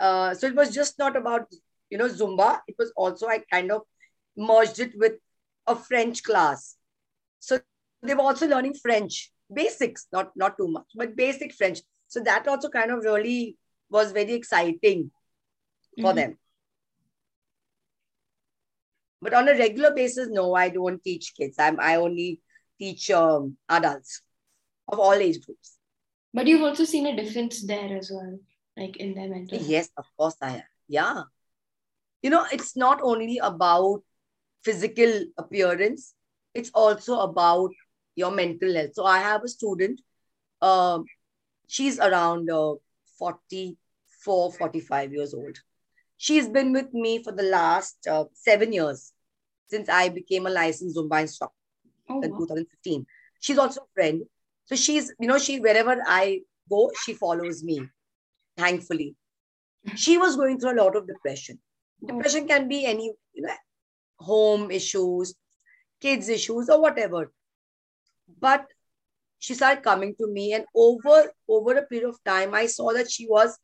uh, 0.00 0.34
so 0.34 0.46
it 0.46 0.54
was 0.54 0.74
just 0.74 0.98
not 0.98 1.16
about, 1.16 1.46
you 1.90 1.98
know, 1.98 2.08
Zumba. 2.08 2.60
It 2.66 2.76
was 2.78 2.92
also, 2.96 3.26
I 3.26 3.42
kind 3.50 3.70
of 3.70 3.82
merged 4.36 4.80
it 4.80 4.92
with 4.96 5.14
a 5.66 5.76
French 5.76 6.22
class. 6.22 6.76
So 7.40 7.60
they 8.04 8.14
were 8.14 8.22
also 8.22 8.46
learning 8.46 8.74
French, 8.74 9.32
basics, 9.52 10.06
not, 10.12 10.30
not 10.36 10.56
too 10.56 10.68
much, 10.68 10.86
but 10.94 11.16
basic 11.16 11.54
French. 11.54 11.80
So 12.08 12.20
that 12.20 12.46
also 12.46 12.68
kind 12.68 12.90
of 12.90 13.02
really 13.02 13.56
was 13.90 14.12
very 14.12 14.34
exciting 14.34 15.10
for 15.96 16.10
mm-hmm. 16.10 16.16
them. 16.16 16.38
But 19.22 19.32
on 19.32 19.48
a 19.48 19.52
regular 19.52 19.94
basis, 19.94 20.28
no, 20.30 20.54
I 20.54 20.68
don't 20.68 21.02
teach 21.02 21.32
kids. 21.34 21.56
I'm, 21.58 21.80
I 21.80 21.96
only 21.96 22.40
teach 22.78 23.10
um, 23.10 23.56
adults 23.68 24.20
of 24.88 24.98
all 24.98 25.14
age 25.14 25.44
groups. 25.44 25.78
But 26.34 26.46
you've 26.46 26.62
also 26.62 26.84
seen 26.84 27.06
a 27.06 27.16
difference 27.16 27.66
there 27.66 27.96
as 27.96 28.10
well, 28.12 28.38
like 28.76 28.98
in 28.98 29.14
their 29.14 29.28
mental. 29.28 29.58
Yes, 29.58 29.88
of 29.96 30.04
course 30.18 30.36
I 30.42 30.50
have. 30.50 30.62
Yeah. 30.88 31.22
You 32.22 32.30
know, 32.30 32.44
it's 32.52 32.76
not 32.76 33.00
only 33.02 33.38
about 33.38 34.02
physical 34.62 35.24
appearance, 35.38 36.14
it's 36.52 36.70
also 36.74 37.20
about 37.20 37.70
your 38.16 38.30
mental 38.30 38.74
health. 38.74 38.94
So 38.94 39.04
I 39.04 39.18
have 39.18 39.42
a 39.44 39.48
student, 39.48 40.00
uh, 40.60 41.00
she's 41.66 41.98
around 41.98 42.50
uh, 42.50 42.74
44, 43.18 44.52
45 44.52 45.12
years 45.12 45.34
old. 45.34 45.58
She's 46.16 46.48
been 46.48 46.72
with 46.72 46.92
me 46.94 47.22
for 47.22 47.32
the 47.32 47.42
last 47.42 48.06
uh, 48.06 48.24
seven 48.32 48.72
years 48.72 49.12
since 49.68 49.88
I 49.88 50.08
became 50.08 50.46
a 50.46 50.50
licensed 50.50 50.96
Zumba 50.96 51.22
instructor 51.22 51.54
oh, 52.08 52.20
in 52.22 52.30
wow. 52.30 52.38
2015. 52.38 53.06
She's 53.40 53.58
also 53.58 53.80
a 53.82 53.94
friend. 53.94 54.22
So 54.66 54.76
she's, 54.76 55.12
you 55.18 55.28
know, 55.28 55.38
she 55.38 55.60
wherever 55.60 55.96
I 56.06 56.40
go, 56.70 56.90
she 57.04 57.14
follows 57.14 57.62
me, 57.62 57.82
thankfully. 58.56 59.16
She 59.96 60.16
was 60.16 60.36
going 60.36 60.58
through 60.58 60.72
a 60.72 60.82
lot 60.82 60.96
of 60.96 61.06
depression. 61.06 61.58
Depression 62.06 62.48
can 62.48 62.68
be 62.68 62.86
any, 62.86 63.12
you 63.34 63.42
know, 63.42 63.52
home 64.18 64.70
issues, 64.70 65.34
kids 66.00 66.28
issues, 66.28 66.70
or 66.70 66.80
whatever. 66.80 67.30
But 68.40 68.66
she 69.38 69.54
started 69.54 69.82
coming 69.82 70.14
to 70.16 70.26
me, 70.26 70.52
and 70.54 70.64
over 70.74 71.32
over 71.48 71.74
a 71.76 71.86
period 71.86 72.08
of 72.08 72.22
time, 72.24 72.54
I 72.54 72.66
saw 72.66 72.92
that 72.92 73.10
she 73.10 73.26
was 73.28 73.58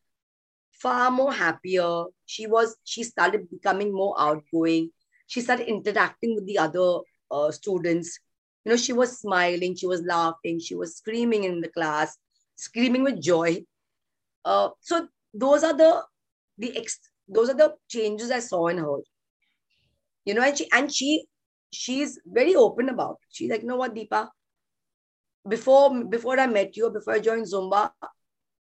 far 0.72 1.11
more 1.11 1.33
happier. 1.33 2.04
She 2.26 2.46
was 2.46 2.76
she 2.85 3.02
started 3.04 3.50
becoming 3.50 3.92
more 3.92 4.14
outgoing. 4.18 4.90
She 5.26 5.40
started 5.40 5.68
interacting 5.68 6.35
with 6.35 6.46
the 6.46 6.59
other 6.59 7.00
uh, 7.30 7.50
students. 7.50 8.18
You 8.64 8.70
know, 8.70 8.76
she 8.76 8.92
was 8.92 9.18
smiling, 9.20 9.76
she 9.76 9.87
was 9.87 10.02
laughing, 10.02 10.61
she 10.61 10.74
was 10.74 10.96
screaming 10.96 11.44
in 11.44 11.61
the 11.61 11.68
class, 11.68 12.16
screaming 12.56 13.04
with 13.04 13.22
joy. 13.22 13.64
Uh, 14.44 14.70
so 14.80 15.09
those 15.33 15.64
are 15.64 15.76
the 15.76 16.02
the 16.59 16.76
ex, 16.76 16.98
those 17.28 17.48
are 17.48 17.54
the 17.56 17.74
changes 17.88 18.30
I 18.30 18.40
saw 18.40 18.66
in 18.68 18.78
her. 18.78 18.98
You 20.24 20.35
know, 20.35 20.42
and 20.42 20.56
she 20.56 20.68
and 20.72 20.92
she 20.92 21.24
she's 21.72 22.18
very 22.26 22.54
open 22.54 22.88
about 22.88 23.12
it. 23.22 23.28
She's 23.30 23.50
like, 23.50 23.62
you 23.62 23.68
know 23.68 23.76
what, 23.76 23.94
Deepa? 23.94 24.28
Before 25.48 26.05
before 26.05 26.38
I 26.38 26.46
met 26.46 26.76
you, 26.76 26.90
before 26.90 27.14
I 27.14 27.20
joined 27.20 27.46
Zumba, 27.46 27.90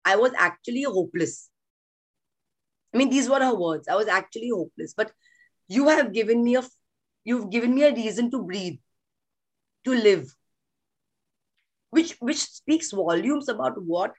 I 0.05 0.17
was 0.17 0.33
actually 0.37 0.85
hopeless. 0.85 1.51
I 2.95 2.99
mean, 2.99 3.11
these 3.11 3.29
were 3.29 3.41
her 3.41 3.55
words. 3.55 3.89
I 3.89 3.97
was 3.97 4.09
actually 4.09 4.51
hopeless. 4.51 4.95
But 4.97 5.13
you 5.69 5.89
have 5.89 6.13
given 6.13 6.43
me 6.43 6.57
a 6.57 6.63
you've 7.25 7.51
given 7.51 7.75
me 7.75 7.83
a 7.83 7.95
reason 7.95 8.31
to 8.31 8.43
breathe, 8.43 8.79
to 9.85 9.95
live. 9.95 10.35
Which 11.91 12.17
which 12.21 12.39
speaks 12.39 12.93
volumes 12.93 13.49
about 13.49 13.83
what 13.83 14.13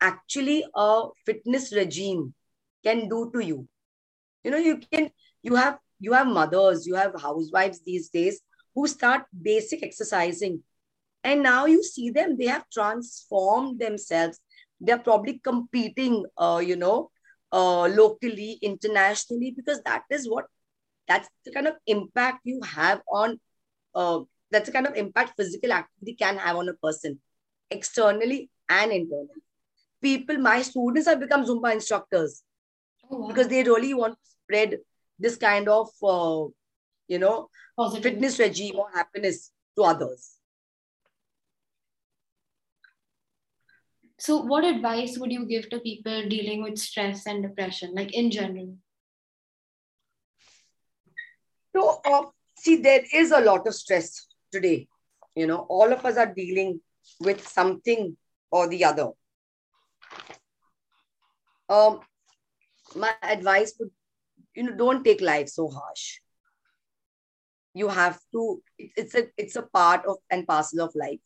actually 0.00 0.64
a 0.74 1.04
fitness 1.26 1.72
regime 1.72 2.34
can 2.84 3.08
do 3.08 3.30
to 3.34 3.44
you. 3.44 3.68
You 4.44 4.50
know, 4.50 4.58
you 4.58 4.78
can 4.78 5.10
you 5.42 5.54
have 5.54 5.78
you 6.00 6.12
have 6.12 6.26
mothers, 6.26 6.86
you 6.86 6.94
have 6.94 7.20
housewives 7.20 7.80
these 7.84 8.08
days 8.08 8.40
who 8.74 8.86
start 8.86 9.26
basic 9.42 9.82
exercising. 9.82 10.62
And 11.24 11.42
now 11.42 11.66
you 11.66 11.82
see 11.82 12.10
them, 12.10 12.36
they 12.36 12.46
have 12.46 12.64
transformed 12.72 13.80
themselves. 13.80 14.40
They're 14.80 14.98
probably 14.98 15.40
competing, 15.42 16.24
uh, 16.36 16.62
you 16.64 16.76
know, 16.76 17.10
uh, 17.52 17.86
locally, 17.88 18.58
internationally, 18.62 19.52
because 19.56 19.82
that 19.82 20.04
is 20.10 20.28
what 20.28 20.46
that's 21.08 21.28
the 21.44 21.52
kind 21.52 21.66
of 21.66 21.74
impact 21.86 22.40
you 22.44 22.60
have 22.62 23.00
on 23.10 23.40
uh, 23.94 24.20
that's 24.50 24.66
the 24.66 24.72
kind 24.72 24.86
of 24.86 24.94
impact 24.94 25.34
physical 25.36 25.72
activity 25.72 26.14
can 26.14 26.36
have 26.36 26.56
on 26.56 26.68
a 26.68 26.74
person 26.74 27.18
externally 27.70 28.50
and 28.68 28.92
internally. 28.92 29.42
People, 30.00 30.38
my 30.38 30.62
students 30.62 31.08
have 31.08 31.20
become 31.20 31.44
Zumba 31.44 31.72
instructors 31.72 32.42
oh, 33.10 33.18
wow. 33.18 33.28
because 33.28 33.48
they 33.48 33.62
really 33.62 33.94
want 33.94 34.14
to 34.14 34.30
spread 34.42 34.78
this 35.18 35.36
kind 35.36 35.68
of, 35.68 35.88
uh, 36.02 36.46
you 37.08 37.18
know, 37.18 37.50
Positive. 37.76 38.12
fitness 38.12 38.38
regime 38.38 38.76
or 38.76 38.88
happiness 38.94 39.50
to 39.76 39.82
others. 39.82 40.37
So, 44.20 44.38
what 44.38 44.64
advice 44.64 45.16
would 45.18 45.30
you 45.30 45.46
give 45.46 45.70
to 45.70 45.78
people 45.78 46.28
dealing 46.28 46.62
with 46.62 46.78
stress 46.78 47.26
and 47.26 47.42
depression, 47.42 47.94
like 47.94 48.12
in 48.12 48.30
general? 48.30 48.76
So, 51.74 52.00
uh, 52.04 52.22
see, 52.56 52.76
there 52.76 53.04
is 53.14 53.30
a 53.30 53.40
lot 53.40 53.66
of 53.68 53.74
stress 53.74 54.26
today. 54.50 54.88
You 55.36 55.46
know, 55.46 55.66
all 55.68 55.92
of 55.92 56.04
us 56.04 56.16
are 56.16 56.32
dealing 56.34 56.80
with 57.20 57.46
something 57.46 58.16
or 58.50 58.68
the 58.68 58.84
other. 58.84 59.10
Um, 61.68 62.00
my 62.96 63.14
advice 63.22 63.74
would, 63.78 63.90
you 64.54 64.64
know, 64.64 64.72
don't 64.76 65.04
take 65.04 65.20
life 65.20 65.48
so 65.48 65.68
harsh. 65.68 66.18
You 67.74 67.88
have 67.88 68.18
to. 68.32 68.62
It's 68.78 69.14
a 69.14 69.28
it's 69.36 69.54
a 69.54 69.62
part 69.62 70.04
of 70.06 70.16
and 70.28 70.46
parcel 70.46 70.80
of 70.80 70.92
life. 70.96 71.20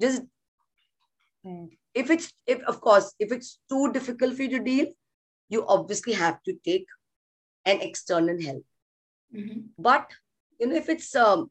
Just 0.00 0.22
if 1.94 2.10
it's 2.10 2.32
if 2.46 2.60
of 2.62 2.80
course 2.80 3.14
if 3.18 3.32
it's 3.32 3.58
too 3.68 3.92
difficult 3.92 4.34
for 4.34 4.42
you 4.42 4.58
to 4.58 4.64
deal 4.64 4.86
you 5.48 5.64
obviously 5.66 6.12
have 6.12 6.42
to 6.42 6.54
take 6.64 6.86
an 7.64 7.80
external 7.80 8.40
help. 8.42 8.64
Mm-hmm. 9.34 9.60
but 9.78 10.10
you 10.60 10.68
know 10.68 10.76
if 10.76 10.88
it's 10.88 11.14
um 11.16 11.50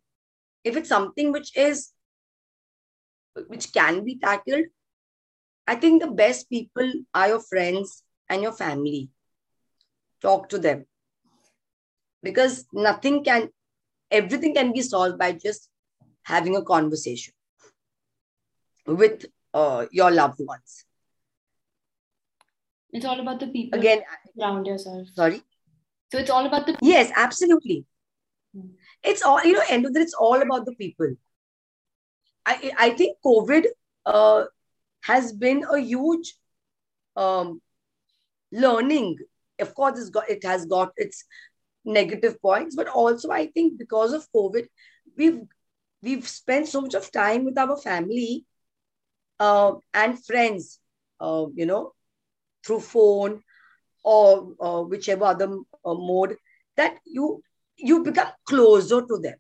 if 0.64 0.78
it's 0.78 0.90
something 0.90 1.32
which 1.32 1.56
is 1.58 1.92
which 3.48 3.74
can 3.74 4.04
be 4.06 4.18
tackled 4.20 4.66
i 5.68 5.76
think 5.76 6.02
the 6.02 6.12
best 6.12 6.50
people 6.50 6.94
are 7.14 7.28
your 7.30 7.40
friends 7.40 8.04
and 8.30 8.42
your 8.42 8.52
family. 8.52 9.10
Talk 10.22 10.50
to 10.50 10.60
them. 10.60 10.86
Because 12.22 12.66
nothing 12.74 13.24
can 13.24 13.50
everything 14.10 14.54
can 14.54 14.72
be 14.74 14.82
solved 14.82 15.18
by 15.18 15.32
just 15.34 15.70
having 16.24 16.56
a 16.56 16.64
conversation 16.64 17.34
with 18.86 19.26
uh, 19.54 19.86
your 19.92 20.12
loved 20.12 20.40
ones. 20.40 20.86
It's 22.92 23.06
all 23.06 23.20
about 23.20 23.40
the 23.40 23.48
people 23.48 23.80
again 23.80 24.02
around 24.40 24.66
yourself. 24.66 25.08
Sorry. 25.16 25.42
So 26.12 26.20
it's 26.20 26.30
all 26.30 26.46
about 26.46 26.68
the 26.68 26.74
people. 26.74 26.88
yes, 26.88 27.12
absolutely. 27.16 27.86
Hmm. 28.56 28.68
It's 29.04 29.24
all 29.24 29.44
you 29.44 29.54
know. 29.54 29.64
End 29.70 29.86
of 29.86 29.96
it, 29.96 30.02
it's 30.02 30.14
all 30.14 30.42
about 30.42 30.66
the 30.66 30.76
people. 30.76 31.16
I 32.46 32.72
I 32.78 32.90
think 32.92 33.18
COVID 33.26 33.66
uh, 34.06 34.46
has 35.02 35.34
been 35.34 35.66
a 35.72 35.80
huge 35.80 36.36
um, 37.16 37.62
learning. 38.52 39.18
Of 39.60 39.74
course, 39.74 40.00
it's 40.00 40.10
got 40.10 40.30
it 40.30 40.44
has 40.44 40.66
got 40.66 40.92
its 40.98 41.26
negative 41.86 42.42
points, 42.42 42.76
but 42.76 42.88
also 42.88 43.32
I 43.32 43.48
think 43.48 43.80
because 43.80 44.14
of 44.14 44.28
COVID, 44.36 44.68
we've 45.18 45.42
we've 46.02 46.28
spent 46.28 46.68
so 46.68 46.82
much 46.82 46.94
of 46.94 47.12
time 47.12 47.46
with 47.46 47.58
our 47.58 47.78
family 47.78 48.46
uh, 49.40 49.74
and 49.94 50.24
friends, 50.24 50.80
uh, 51.20 51.46
you 51.54 51.66
know, 51.66 51.94
through 52.66 52.80
phone 52.80 53.42
or 54.04 54.54
uh, 54.60 54.82
whichever 54.82 55.26
other 55.26 55.58
uh, 55.86 55.94
mode, 55.94 56.36
that 56.78 56.98
you 57.06 57.42
you 57.78 58.04
become 58.04 58.28
closer 58.46 59.02
to 59.02 59.18
them. 59.20 59.36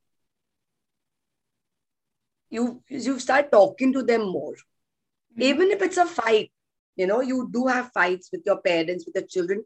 You 2.49 2.84
you 2.89 3.19
start 3.19 3.51
talking 3.51 3.93
to 3.93 4.03
them 4.03 4.25
more, 4.32 4.53
mm-hmm. 4.53 5.41
even 5.41 5.71
if 5.71 5.82
it's 5.82 5.97
a 5.97 6.06
fight. 6.06 6.51
You 6.95 7.08
know, 7.08 7.21
you 7.21 7.49
do 7.51 7.65
have 7.65 7.91
fights 7.91 8.29
with 8.32 8.43
your 8.45 8.62
parents, 8.62 9.06
with 9.06 9.15
your 9.15 9.25
children, 9.25 9.63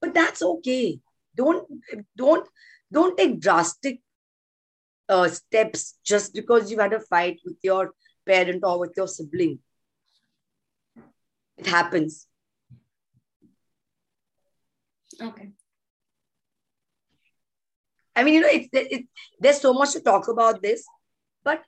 but 0.00 0.12
that's 0.12 0.42
okay. 0.42 1.00
don't 1.36 1.66
don't 2.16 2.48
don't 2.92 3.16
take 3.16 3.40
drastic 3.40 4.00
uh, 5.08 5.28
steps 5.28 5.98
just 6.04 6.34
because 6.34 6.70
you 6.70 6.78
had 6.78 6.92
a 6.92 7.00
fight 7.00 7.40
with 7.44 7.56
your 7.62 7.92
parent 8.26 8.64
or 8.64 8.78
with 8.78 8.92
your 8.96 9.08
sibling. 9.08 9.58
It 11.58 11.66
happens. 11.66 12.26
Okay. 15.20 15.52
I 18.14 18.24
mean, 18.24 18.34
you 18.34 18.40
know, 18.40 18.48
it's 18.50 18.68
it, 18.72 18.92
it, 18.92 19.06
there's 19.40 19.60
so 19.60 19.72
much 19.74 19.92
to 19.92 20.00
talk 20.00 20.28
about 20.28 20.62
this, 20.62 20.84
but 21.44 21.62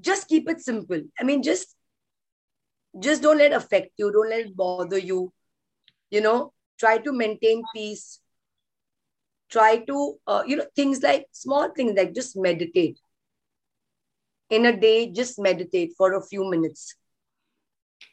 just 0.00 0.28
keep 0.28 0.48
it 0.48 0.60
simple. 0.60 1.00
I 1.18 1.24
mean, 1.24 1.42
just 1.42 1.74
just 2.98 3.22
don't 3.22 3.38
let 3.38 3.52
it 3.52 3.54
affect 3.56 3.92
you. 3.98 4.12
Don't 4.12 4.30
let 4.30 4.46
it 4.46 4.56
bother 4.56 4.98
you. 4.98 5.32
You 6.10 6.20
know, 6.20 6.52
try 6.78 6.98
to 6.98 7.12
maintain 7.12 7.62
peace. 7.74 8.20
Try 9.50 9.78
to, 9.86 10.18
uh, 10.26 10.42
you 10.46 10.56
know, 10.56 10.66
things 10.74 11.02
like 11.02 11.26
small 11.32 11.70
things 11.70 11.92
like 11.96 12.14
just 12.14 12.36
meditate. 12.36 12.98
In 14.50 14.66
a 14.66 14.76
day, 14.76 15.10
just 15.10 15.38
meditate 15.38 15.92
for 15.96 16.14
a 16.14 16.22
few 16.24 16.48
minutes. 16.48 16.94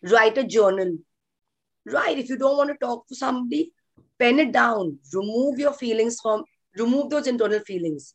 Write 0.03 0.37
a 0.37 0.43
journal. 0.43 0.97
Write. 1.85 2.17
If 2.17 2.29
you 2.29 2.37
don't 2.37 2.57
want 2.57 2.69
to 2.69 2.77
talk 2.85 3.07
to 3.07 3.15
somebody, 3.15 3.71
pen 4.17 4.39
it 4.39 4.51
down. 4.51 4.99
Remove 5.13 5.59
your 5.59 5.73
feelings 5.73 6.19
from, 6.21 6.43
remove 6.77 7.09
those 7.09 7.27
internal 7.27 7.59
feelings. 7.59 8.13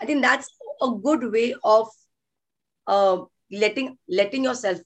I 0.00 0.06
think 0.06 0.22
that's 0.22 0.48
a 0.82 0.90
good 0.90 1.30
way 1.30 1.54
of 1.64 1.88
uh, 2.86 3.18
letting 3.50 3.98
letting 4.08 4.44
yourself 4.44 4.78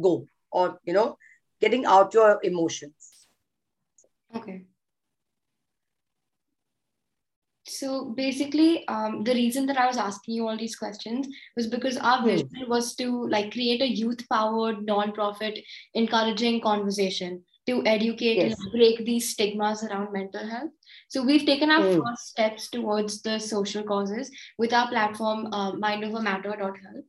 go 0.00 0.26
or 0.50 0.78
you 0.84 0.92
know 0.92 1.16
getting 1.60 1.84
out 1.84 2.14
your 2.14 2.38
emotions 2.42 3.26
okay 4.34 4.64
so 7.82 8.14
basically 8.16 8.86
um, 8.88 9.22
the 9.24 9.34
reason 9.34 9.66
that 9.66 9.78
i 9.84 9.86
was 9.86 9.96
asking 10.08 10.34
you 10.34 10.48
all 10.48 10.58
these 10.64 10.76
questions 10.76 11.26
was 11.56 11.66
because 11.66 11.96
our 11.96 12.20
hmm. 12.20 12.26
vision 12.26 12.68
was 12.74 12.94
to 12.94 13.08
like 13.36 13.52
create 13.52 13.82
a 13.82 13.94
youth 14.02 14.22
powered 14.28 14.84
non-profit 14.90 15.58
encouraging 15.94 16.60
conversation 16.60 17.42
to 17.66 17.82
educate 17.86 18.38
yes. 18.38 18.58
and 18.58 18.72
break 18.72 19.04
these 19.04 19.28
stigmas 19.30 19.84
around 19.84 20.12
mental 20.12 20.46
health 20.54 20.70
so 21.08 21.22
we've 21.22 21.46
taken 21.46 21.70
our 21.70 21.82
mm. 21.82 22.00
first 22.04 22.26
steps 22.30 22.68
towards 22.70 23.20
the 23.22 23.38
social 23.38 23.84
causes 23.84 24.32
with 24.58 24.72
our 24.72 24.88
platform 24.88 25.46
uh, 25.52 25.70
mindovermatter.health 25.72 27.06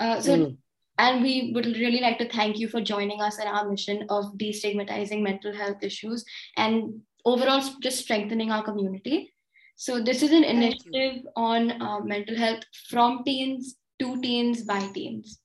uh, 0.00 0.20
so 0.20 0.36
mm. 0.36 0.56
And 1.00 1.22
we 1.22 1.52
would 1.54 1.66
really 1.66 2.00
like 2.00 2.18
to 2.18 2.28
thank 2.28 2.58
you 2.58 2.68
for 2.68 2.80
joining 2.80 3.20
us 3.22 3.38
in 3.38 3.46
our 3.46 3.68
mission 3.70 4.04
of 4.10 4.32
destigmatizing 4.36 5.22
mental 5.22 5.54
health 5.54 5.84
issues 5.88 6.24
and 6.56 7.02
overall 7.24 7.62
just 7.80 8.00
strengthening 8.00 8.50
our 8.50 8.64
community. 8.64 9.32
So, 9.80 10.02
this 10.02 10.24
is 10.24 10.32
an 10.32 10.42
initiative 10.42 11.22
on 11.36 11.80
uh, 11.80 12.00
mental 12.00 12.36
health 12.36 12.64
from 12.88 13.22
teens 13.22 13.76
to 14.00 14.20
teens 14.20 14.64
by 14.64 14.80
teens. 14.92 15.38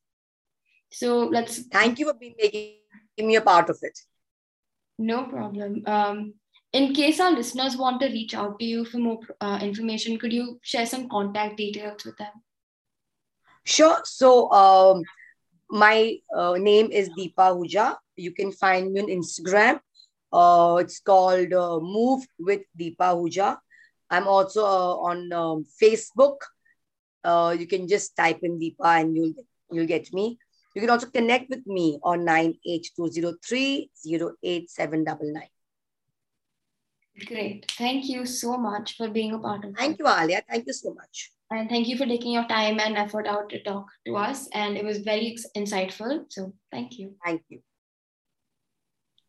So, 0.91 1.19
let's 1.19 1.67
thank 1.67 1.99
you 1.99 2.07
for 2.07 2.15
being 2.15 2.33
making 2.39 3.27
me 3.27 3.35
a 3.35 3.41
part 3.41 3.69
of 3.69 3.77
it. 3.83 3.99
No 4.97 5.25
problem. 5.25 5.83
Um, 5.85 6.33
in 6.71 6.95
case 6.95 7.19
our 7.19 7.31
listeners 7.31 7.77
want 7.77 8.01
to 8.01 8.07
reach 8.07 8.33
out 8.33 8.57
to 8.57 8.65
you 8.65 8.85
for 8.85 8.97
more 8.97 9.19
uh, 9.39 9.59
information, 9.61 10.17
could 10.17 10.33
you 10.33 10.59
share 10.63 10.87
some 10.87 11.07
contact 11.09 11.57
details 11.57 12.03
with 12.03 12.17
them? 12.17 12.31
Sure. 13.65 13.99
So, 14.03 14.51
um, 14.51 15.03
my 15.69 16.17
uh, 16.35 16.55
name 16.57 16.89
is 16.91 17.09
Deepa 17.09 17.53
Ahuja. 17.53 17.97
You 18.15 18.31
can 18.31 18.51
find 18.51 18.93
me 18.93 19.01
on 19.01 19.09
Instagram. 19.09 19.79
Uh, 20.31 20.77
it's 20.81 21.01
called 21.01 21.53
uh, 21.53 21.79
Move 21.79 22.25
with 22.39 22.61
Deepa 22.75 23.13
Ahuja. 23.13 23.57
I'm 24.09 24.27
also 24.27 24.65
uh, 24.65 24.95
on 25.09 25.33
um, 25.33 25.65
Facebook. 25.81 26.37
Uh, 27.23 27.55
you 27.57 27.67
can 27.67 27.87
just 27.87 28.15
type 28.15 28.39
in 28.43 28.59
Deepa 28.59 29.01
and 29.01 29.15
you'll 29.15 29.33
you'll 29.71 29.87
get 29.87 30.13
me. 30.13 30.37
You 30.75 30.81
can 30.81 30.89
also 30.89 31.07
connect 31.07 31.49
with 31.49 31.65
me 31.67 31.99
on 32.03 32.25
98203 32.25 33.89
08799. 34.43 35.43
Great. 37.27 37.71
Thank 37.77 38.09
you 38.09 38.25
so 38.25 38.57
much 38.57 38.97
for 38.97 39.07
being 39.07 39.33
a 39.33 39.39
part 39.39 39.63
of 39.65 39.75
Thank 39.75 39.99
you, 39.99 40.07
Alia. 40.07 40.41
Thank 40.49 40.65
you 40.65 40.73
so 40.73 40.93
much. 40.93 41.31
And 41.51 41.69
thank 41.69 41.87
you 41.87 41.95
for 41.95 42.07
taking 42.07 42.31
your 42.31 42.47
time 42.47 42.79
and 42.79 42.97
effort 42.97 43.27
out 43.27 43.49
to 43.49 43.61
talk 43.61 43.85
to 44.07 44.15
us. 44.15 44.47
And 44.53 44.75
it 44.75 44.83
was 44.83 44.99
very 44.99 45.37
insightful. 45.55 46.25
So 46.29 46.53
thank 46.71 46.97
you. 46.97 47.13
Thank 47.23 47.43
you. 47.49 47.61